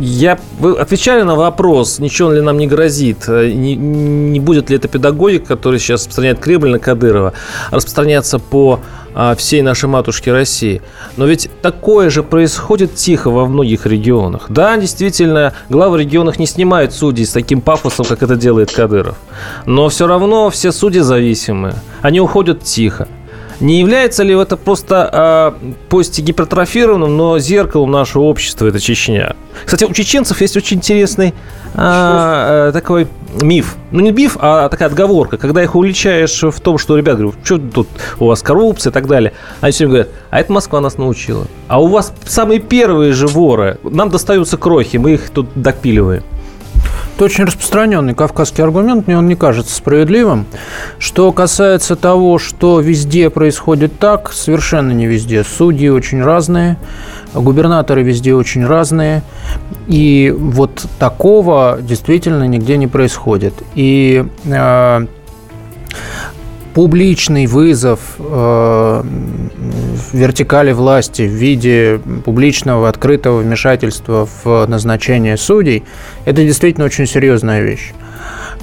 я, 0.00 0.38
отвечали 0.78 1.22
на 1.22 1.34
вопрос, 1.34 1.98
ничего 1.98 2.32
ли 2.32 2.40
нам 2.40 2.58
не 2.58 2.66
грозит, 2.66 3.28
э, 3.28 3.50
не, 3.50 3.76
не 3.76 4.40
будет 4.40 4.70
ли 4.70 4.76
эта 4.76 4.88
педагогика, 4.88 5.46
которая 5.46 5.78
сейчас 5.78 6.00
распространяет 6.00 6.40
Кремль 6.40 6.70
на 6.70 6.78
Кадырова, 6.78 7.32
распространяться 7.70 8.38
по 8.38 8.80
а, 9.12 9.34
всей 9.34 9.62
нашей 9.62 9.88
матушке 9.88 10.32
России. 10.32 10.82
Но 11.16 11.26
ведь 11.26 11.50
такое 11.62 12.10
же 12.10 12.22
происходит 12.22 12.94
тихо 12.94 13.30
во 13.30 13.46
многих 13.46 13.86
регионах. 13.86 14.46
Да, 14.48 14.76
действительно, 14.76 15.52
главы 15.68 16.00
регионах 16.00 16.38
не 16.38 16.46
снимают 16.46 16.92
судей 16.92 17.26
с 17.26 17.32
таким 17.32 17.60
пафосом, 17.60 18.06
как 18.06 18.22
это 18.22 18.36
делает 18.36 18.70
Кадыров. 18.70 19.16
Но 19.66 19.88
все 19.88 20.06
равно 20.06 20.48
все 20.50 20.70
судьи 20.70 21.00
зависимы. 21.00 21.74
Они 22.02 22.20
уходят 22.20 22.62
тихо. 22.62 23.08
Не 23.60 23.78
является 23.78 24.22
ли 24.22 24.34
это 24.34 24.56
просто 24.56 25.54
э, 25.62 25.72
пусть 25.90 26.18
гипертрофированным, 26.18 27.14
но 27.14 27.38
зеркалом 27.38 27.90
нашего 27.90 28.22
общества, 28.22 28.66
это 28.66 28.80
Чечня? 28.80 29.36
Кстати, 29.64 29.84
у 29.84 29.92
чеченцев 29.92 30.40
есть 30.40 30.56
очень 30.56 30.78
интересный 30.78 31.34
а, 31.74 32.72
такой 32.72 33.06
миф. 33.40 33.76
Ну, 33.90 34.00
не 34.00 34.12
миф, 34.12 34.38
а 34.40 34.68
такая 34.68 34.88
отговорка. 34.88 35.36
Когда 35.36 35.62
их 35.62 35.74
уличаешь 35.74 36.42
в 36.42 36.60
том, 36.60 36.78
что, 36.78 36.96
ребят, 36.96 37.18
говорю, 37.18 37.34
что 37.44 37.58
тут 37.58 37.88
у 38.18 38.26
вас 38.26 38.42
коррупция 38.42 38.90
и 38.90 38.94
так 38.94 39.06
далее, 39.06 39.32
они 39.60 39.72
все 39.72 39.86
говорят, 39.86 40.08
а 40.30 40.40
это 40.40 40.52
Москва 40.52 40.80
нас 40.80 40.96
научила. 40.96 41.46
А 41.68 41.80
у 41.80 41.88
вас 41.88 42.12
самые 42.24 42.60
первые 42.60 43.12
же 43.12 43.26
воры, 43.26 43.78
нам 43.82 44.10
достаются 44.10 44.56
крохи, 44.56 44.96
мы 44.96 45.12
их 45.12 45.30
тут 45.30 45.48
допиливаем. 45.54 46.22
Это 47.16 47.24
очень 47.24 47.44
распространенный 47.44 48.14
кавказский 48.14 48.64
аргумент, 48.64 49.06
мне 49.06 49.18
он 49.18 49.28
не 49.28 49.34
кажется 49.34 49.74
справедливым. 49.74 50.46
Что 50.98 51.32
касается 51.32 51.96
того, 51.96 52.38
что 52.38 52.80
везде 52.80 53.30
происходит 53.30 53.98
так, 53.98 54.32
совершенно 54.32 54.92
не 54.92 55.06
везде. 55.06 55.44
Судьи 55.44 55.88
очень 55.88 56.22
разные, 56.22 56.76
губернаторы 57.34 58.02
везде 58.02 58.34
очень 58.34 58.64
разные. 58.64 59.22
И 59.86 60.34
вот 60.36 60.86
такого 60.98 61.78
действительно 61.80 62.44
нигде 62.44 62.76
не 62.76 62.86
происходит. 62.86 63.54
И 63.74 64.24
э, 64.44 65.06
публичный 66.74 67.46
вызов 67.46 68.00
э, 68.18 69.02
вертикали 70.12 70.72
власти 70.72 71.22
в 71.22 71.32
виде 71.32 72.00
публичного 72.24 72.88
открытого 72.88 73.38
вмешательства 73.40 74.28
в 74.44 74.66
назначение 74.66 75.36
судей, 75.36 75.84
это 76.24 76.42
действительно 76.42 76.86
очень 76.86 77.06
серьезная 77.06 77.62
вещь. 77.62 77.92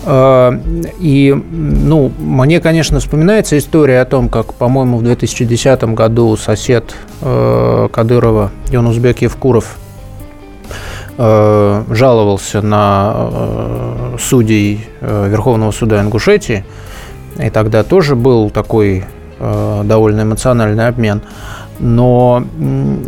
Э, 0.05 0.51
и, 0.99 1.33
ну, 1.33 2.11
мне, 2.17 2.59
конечно, 2.59 2.99
вспоминается 2.99 3.57
история 3.57 4.01
о 4.01 4.05
том, 4.05 4.29
как, 4.29 4.53
по-моему, 4.53 4.97
в 4.97 5.03
2010 5.03 5.83
году 5.93 6.35
сосед 6.37 6.95
э, 7.21 7.89
Кадырова, 7.91 8.51
Юнусбек 8.69 9.21
Евкуров, 9.21 9.77
э, 11.17 11.83
жаловался 11.89 12.61
на 12.61 14.17
судей 14.19 14.87
Верховного 15.01 15.71
суда 15.71 16.01
Ингушетии, 16.01 16.63
и 17.39 17.49
тогда 17.49 17.83
тоже 17.83 18.15
был 18.15 18.49
такой 18.49 19.05
э, 19.39 19.81
довольно 19.83 20.21
эмоциональный 20.21 20.87
обмен. 20.87 21.21
Но 21.79 22.43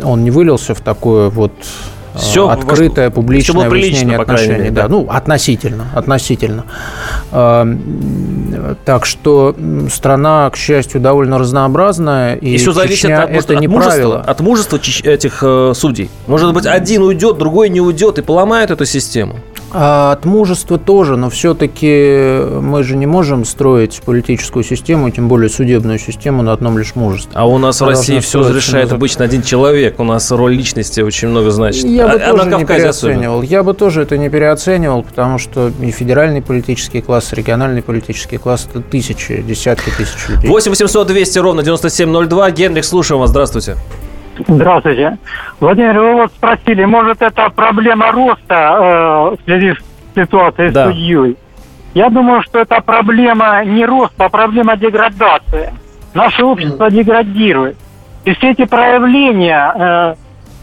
он 0.04 0.24
не 0.24 0.30
вылился 0.30 0.74
в 0.74 0.80
такое 0.80 1.28
вот 1.28 1.52
э, 2.14 2.18
все 2.18 2.48
открытое, 2.48 3.06
ваш... 3.06 3.14
публичное 3.14 3.62
все 3.62 3.70
выяснение 3.70 4.18
отношений. 4.18 4.52
Мере, 4.52 4.70
да. 4.70 4.82
да, 4.82 4.88
ну, 4.88 5.06
относительно, 5.10 5.86
относительно. 5.94 6.64
Э, 7.32 7.66
так 8.84 9.06
что 9.06 9.56
страна, 9.90 10.48
к 10.50 10.56
счастью, 10.56 11.00
довольно 11.00 11.38
разнообразная. 11.38 12.36
И, 12.36 12.54
и 12.54 12.58
все 12.58 12.72
зависит 12.72 13.10
от, 13.10 13.30
это 13.30 13.54
от, 13.54 13.60
не 13.60 13.66
мужества, 13.66 13.92
правило. 13.92 14.20
от 14.20 14.40
мужества 14.40 14.76
этих 14.76 15.40
э, 15.42 15.72
судей. 15.74 16.10
Может 16.28 16.54
быть, 16.54 16.66
один 16.66 17.02
уйдет, 17.02 17.38
другой 17.38 17.68
не 17.68 17.80
уйдет 17.80 18.18
и 18.18 18.22
поломает 18.22 18.70
эту 18.70 18.84
систему. 18.84 19.36
А 19.72 20.12
от 20.12 20.24
мужества 20.24 20.78
тоже, 20.78 21.16
но 21.16 21.30
все-таки 21.30 22.40
мы 22.60 22.82
же 22.82 22.96
не 22.96 23.06
можем 23.06 23.44
строить 23.44 24.00
политическую 24.04 24.64
систему, 24.64 25.10
тем 25.10 25.28
более 25.28 25.48
судебную 25.48 25.98
систему 25.98 26.42
на 26.42 26.52
одном 26.52 26.78
лишь 26.78 26.94
мужестве. 26.94 27.32
А 27.34 27.46
у 27.46 27.58
нас 27.58 27.80
в 27.80 27.86
России 27.86 28.18
все 28.18 28.40
разрешает 28.40 28.92
обычно 28.92 29.24
один 29.24 29.42
человек. 29.42 30.00
У 30.00 30.04
нас 30.04 30.30
роль 30.30 30.54
личности 30.54 31.00
очень 31.00 31.28
много 31.28 31.50
значит. 31.50 31.84
Я 31.84 32.08
бы 32.08 32.14
а, 32.14 32.32
тоже 32.32 32.48
не 32.48 32.64
переоценивал. 32.64 33.38
Особенно. 33.38 33.50
Я 33.50 33.62
бы 33.62 33.74
тоже 33.74 34.02
это 34.02 34.18
не 34.18 34.28
переоценивал, 34.28 35.02
потому 35.02 35.38
что 35.38 35.72
и 35.80 35.90
федеральный 35.90 36.42
политический 36.42 37.00
класс, 37.00 37.32
и 37.32 37.36
региональный 37.36 37.82
политический 37.82 38.38
класс– 38.38 38.68
это 38.70 38.80
тысячи, 38.80 39.42
десятки 39.42 39.90
тысяч 39.90 40.28
людей. 40.28 40.48
8 40.48 40.70
800 40.70 41.06
200 41.06 41.38
ровно 41.38 41.62
9702. 41.62 42.50
Генрих, 42.50 42.84
слушаем 42.84 43.20
вас. 43.20 43.30
Здравствуйте. 43.30 43.76
Здравствуйте. 44.46 45.18
Владимир, 45.60 45.98
вы 45.98 46.12
вот 46.14 46.32
спросили, 46.32 46.84
может 46.84 47.22
это 47.22 47.50
проблема 47.50 48.12
роста 48.12 49.34
э, 49.34 49.36
в 49.36 49.44
связи 49.44 49.74
с 49.74 50.14
ситуацией 50.14 50.70
да. 50.70 50.84
с 50.84 50.88
судьей? 50.88 51.36
Я 51.94 52.08
думаю, 52.08 52.42
что 52.42 52.60
это 52.60 52.80
проблема 52.80 53.64
не 53.64 53.84
роста, 53.84 54.26
а 54.26 54.28
проблема 54.28 54.76
деградации. 54.76 55.72
Наше 56.14 56.44
общество 56.44 56.90
деградирует. 56.90 57.76
И 58.24 58.34
все 58.34 58.50
эти 58.50 58.64
проявления, 58.64 59.72
э, 59.74 60.14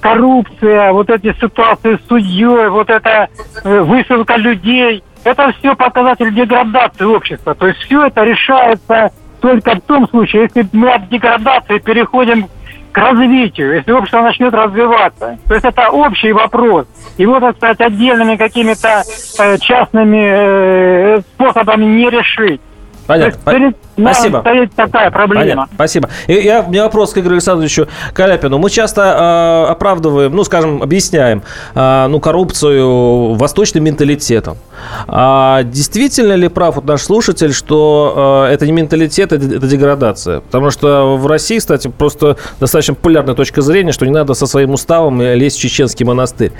коррупция, 0.01 0.91
вот 0.93 1.09
эти 1.09 1.33
ситуации 1.39 1.95
с 1.95 2.07
судьей, 2.07 2.69
вот 2.69 2.89
эта 2.89 3.29
э, 3.63 3.79
высылка 3.81 4.35
людей, 4.35 5.03
это 5.23 5.51
все 5.59 5.75
показатель 5.75 6.33
деградации 6.33 7.05
общества. 7.05 7.55
То 7.55 7.67
есть 7.67 7.79
все 7.79 8.05
это 8.05 8.23
решается 8.23 9.11
только 9.41 9.75
в 9.75 9.81
том 9.81 10.07
случае, 10.09 10.43
если 10.43 10.67
мы 10.71 10.91
от 10.91 11.09
деградации 11.09 11.79
переходим 11.79 12.47
развитию, 12.97 13.75
если 13.75 13.91
общество 13.91 14.21
начнет 14.21 14.53
развиваться. 14.53 15.37
То 15.47 15.53
есть 15.53 15.65
это 15.65 15.89
общий 15.89 16.31
вопрос. 16.31 16.87
Его, 17.17 17.39
так 17.39 17.55
сказать, 17.57 17.79
отдельными 17.81 18.35
какими-то 18.35 19.03
э, 19.39 19.57
частными 19.59 21.17
э, 21.17 21.21
способами 21.21 21.85
не 21.85 22.09
решить. 22.09 22.61
Понятно. 23.07 23.51
Перед 23.51 23.77
Спасибо. 23.97 24.39
стоит 24.41 24.73
такая 24.75 25.09
проблема. 25.11 25.41
Понятно. 25.41 25.67
Спасибо. 25.73 26.09
И 26.27 26.33
я, 26.33 26.61
у 26.61 26.69
меня 26.69 26.83
вопрос 26.83 27.13
к 27.13 27.17
Игорю 27.17 27.35
Александровичу 27.35 27.87
Каляпину. 28.13 28.57
Мы 28.57 28.69
часто 28.69 29.65
э, 29.67 29.71
оправдываем, 29.71 30.35
ну, 30.35 30.43
скажем, 30.43 30.83
объясняем, 30.83 31.41
э, 31.73 32.07
ну, 32.07 32.19
коррупцию 32.19 33.33
восточным 33.35 33.85
менталитетом. 33.85 34.57
А 35.07 35.63
действительно 35.63 36.33
ли 36.33 36.49
прав 36.49 36.75
вот 36.75 36.85
наш 36.85 37.01
слушатель, 37.01 37.53
что 37.53 38.45
э, 38.49 38.53
это 38.53 38.65
не 38.65 38.73
менталитет, 38.73 39.31
это, 39.31 39.45
это 39.45 39.67
деградация? 39.67 40.41
Потому 40.41 40.69
что 40.69 41.15
в 41.17 41.25
России, 41.27 41.59
кстати, 41.59 41.87
просто 41.87 42.35
достаточно 42.59 42.93
популярная 42.93 43.35
точка 43.35 43.61
зрения, 43.61 43.93
что 43.93 44.05
не 44.05 44.11
надо 44.11 44.33
со 44.33 44.45
своим 44.47 44.71
уставом 44.71 45.21
лезть 45.21 45.57
в 45.57 45.61
чеченский 45.61 46.05
монастырь. 46.05 46.51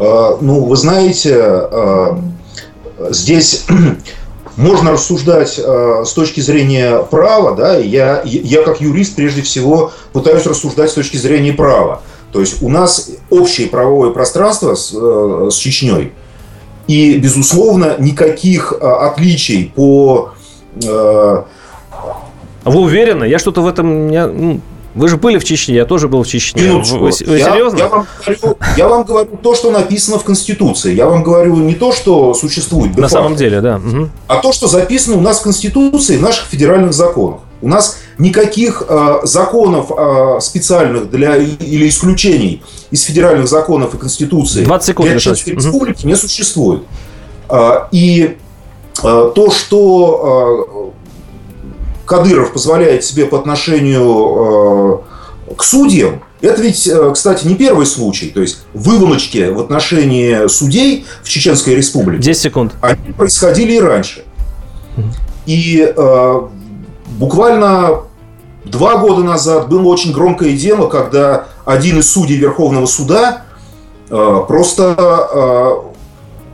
Ну, 0.00 0.64
вы 0.64 0.76
знаете, 0.76 1.68
здесь 3.10 3.66
можно 4.56 4.92
рассуждать 4.92 5.58
э, 5.58 6.02
с 6.06 6.12
точки 6.12 6.40
зрения 6.40 6.98
права, 6.98 7.54
да, 7.54 7.76
я, 7.76 8.22
я 8.24 8.62
как 8.62 8.80
юрист 8.80 9.16
прежде 9.16 9.42
всего 9.42 9.92
пытаюсь 10.12 10.46
рассуждать 10.46 10.90
с 10.90 10.94
точки 10.94 11.16
зрения 11.16 11.52
права. 11.52 12.02
То 12.32 12.40
есть 12.40 12.62
у 12.62 12.68
нас 12.68 13.10
общее 13.30 13.68
правовое 13.68 14.10
пространство 14.10 14.74
с, 14.74 14.92
э, 14.94 15.48
с 15.50 15.56
Чечней, 15.56 16.12
и, 16.86 17.16
безусловно, 17.18 17.96
никаких 17.98 18.72
э, 18.72 18.86
отличий 18.86 19.72
по... 19.74 20.32
Э... 20.82 21.42
Вы 22.64 22.80
уверены? 22.80 23.24
Я 23.24 23.38
что-то 23.38 23.62
в 23.62 23.66
этом 23.66 24.08
не, 24.08 24.26
ну, 24.26 24.60
вы 24.94 25.08
же 25.08 25.16
были 25.16 25.38
в 25.38 25.44
Чечне, 25.44 25.74
я 25.74 25.84
тоже 25.84 26.08
был 26.08 26.22
в 26.22 26.26
Чечне. 26.26 26.62
Минуточку. 26.62 26.98
Вы, 26.98 27.10
вы 27.26 27.38
я, 27.38 27.50
серьезно? 27.50 27.78
Я 27.78 27.88
вам, 27.88 28.06
говорю, 28.24 28.58
я 28.76 28.88
вам 28.88 29.04
говорю 29.04 29.38
то, 29.42 29.54
что 29.54 29.70
написано 29.70 30.18
в 30.18 30.24
Конституции. 30.24 30.94
Я 30.94 31.06
вам 31.06 31.22
говорю 31.22 31.56
не 31.56 31.74
то, 31.74 31.92
что 31.92 32.32
существует. 32.34 32.96
На 32.96 33.08
самом 33.08 33.34
деле, 33.34 33.60
да. 33.60 33.76
Угу. 33.76 34.08
А 34.28 34.36
то, 34.36 34.52
что 34.52 34.68
записано 34.68 35.16
у 35.16 35.20
нас 35.20 35.40
в 35.40 35.42
Конституции, 35.42 36.16
в 36.16 36.22
наших 36.22 36.46
федеральных 36.46 36.92
законах. 36.92 37.40
У 37.60 37.68
нас 37.68 37.98
никаких 38.18 38.84
э, 38.88 39.20
законов 39.24 39.90
э, 39.90 40.38
специальных 40.40 41.10
для 41.10 41.36
или 41.36 41.88
исключений 41.88 42.62
из 42.90 43.02
федеральных 43.04 43.48
законов 43.48 43.94
и 43.94 43.98
Конституции 43.98 44.64
20 44.64 44.86
секунд, 44.86 45.08
для 45.08 45.18
Чеченской 45.18 45.54
Республики 45.54 46.00
угу. 46.00 46.08
не 46.08 46.14
существует. 46.14 46.82
Э, 47.48 47.86
и 47.90 48.36
э, 49.02 49.32
то, 49.34 49.50
что 49.50 50.92
э, 50.92 51.03
Кадыров 52.04 52.52
позволяет 52.52 53.04
себе 53.04 53.26
по 53.26 53.38
отношению 53.38 55.02
э, 55.48 55.54
к 55.54 55.62
судьям, 55.62 56.22
это 56.44 56.60
ведь, 56.60 56.86
э, 56.86 57.10
кстати, 57.12 57.46
не 57.46 57.54
первый 57.54 57.86
случай. 57.86 58.28
То 58.28 58.42
есть 58.42 58.58
выволочки 58.74 59.50
в 59.50 59.60
отношении 59.60 60.46
судей 60.48 61.06
в 61.22 61.28
Чеченской 61.28 61.74
Республике 61.74 62.22
10 62.22 62.42
секунд. 62.42 62.72
они 62.82 63.12
происходили 63.12 63.72
и 63.72 63.80
раньше. 63.80 64.24
И 65.46 65.94
э, 65.96 66.40
буквально 67.18 68.02
два 68.64 68.98
года 68.98 69.22
назад 69.22 69.70
было 69.70 69.84
очень 69.88 70.12
громкое 70.12 70.52
дело, 70.52 70.88
когда 70.88 71.46
один 71.64 72.00
из 72.00 72.10
судей 72.10 72.36
Верховного 72.36 72.86
суда 72.86 73.44
э, 74.10 74.40
просто 74.46 74.94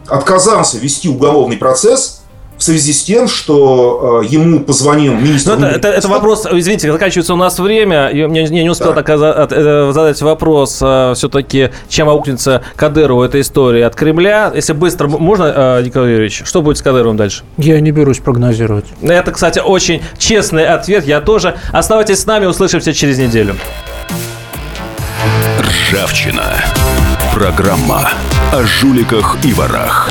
э, 0.08 0.12
отказался 0.14 0.78
вести 0.78 1.08
уголовный 1.08 1.56
процесс 1.56 2.19
в 2.60 2.62
связи 2.62 2.92
с 2.92 3.04
тем, 3.04 3.26
что 3.26 4.20
э, 4.22 4.26
ему 4.26 4.60
позвонил 4.60 5.14
министр... 5.14 5.56
Ну, 5.56 5.66
это, 5.66 5.76
это, 5.76 5.88
это 5.88 6.08
вопрос, 6.08 6.46
извините, 6.52 6.92
заканчивается 6.92 7.32
у 7.32 7.36
нас 7.38 7.58
время, 7.58 8.10
я, 8.12 8.26
я 8.26 8.48
не 8.48 8.68
успел 8.68 8.92
да. 8.92 9.02
так 9.02 9.08
э, 9.08 9.90
задать 9.92 10.20
вопрос, 10.20 10.78
э, 10.82 11.14
все-таки, 11.16 11.70
чем 11.88 12.10
аукнется 12.10 12.62
Кадырову 12.76 13.22
эта 13.22 13.40
история 13.40 13.86
от 13.86 13.96
Кремля. 13.96 14.52
Если 14.54 14.74
быстро, 14.74 15.08
можно, 15.08 15.80
Николай 15.82 16.10
Юрьевич, 16.10 16.42
что 16.44 16.60
будет 16.60 16.76
с 16.76 16.82
Кадыровым 16.82 17.16
дальше? 17.16 17.44
Я 17.56 17.80
не 17.80 17.92
берусь 17.92 18.18
прогнозировать. 18.18 18.84
Это, 19.00 19.32
кстати, 19.32 19.58
очень 19.58 20.02
честный 20.18 20.66
ответ, 20.66 21.06
я 21.06 21.22
тоже. 21.22 21.56
Оставайтесь 21.72 22.20
с 22.20 22.26
нами, 22.26 22.44
услышимся 22.44 22.92
через 22.92 23.16
неделю. 23.16 23.56
Ржавчина. 25.60 26.44
Программа 27.32 28.10
о 28.52 28.62
жуликах 28.64 29.38
и 29.44 29.54
ворах. 29.54 30.10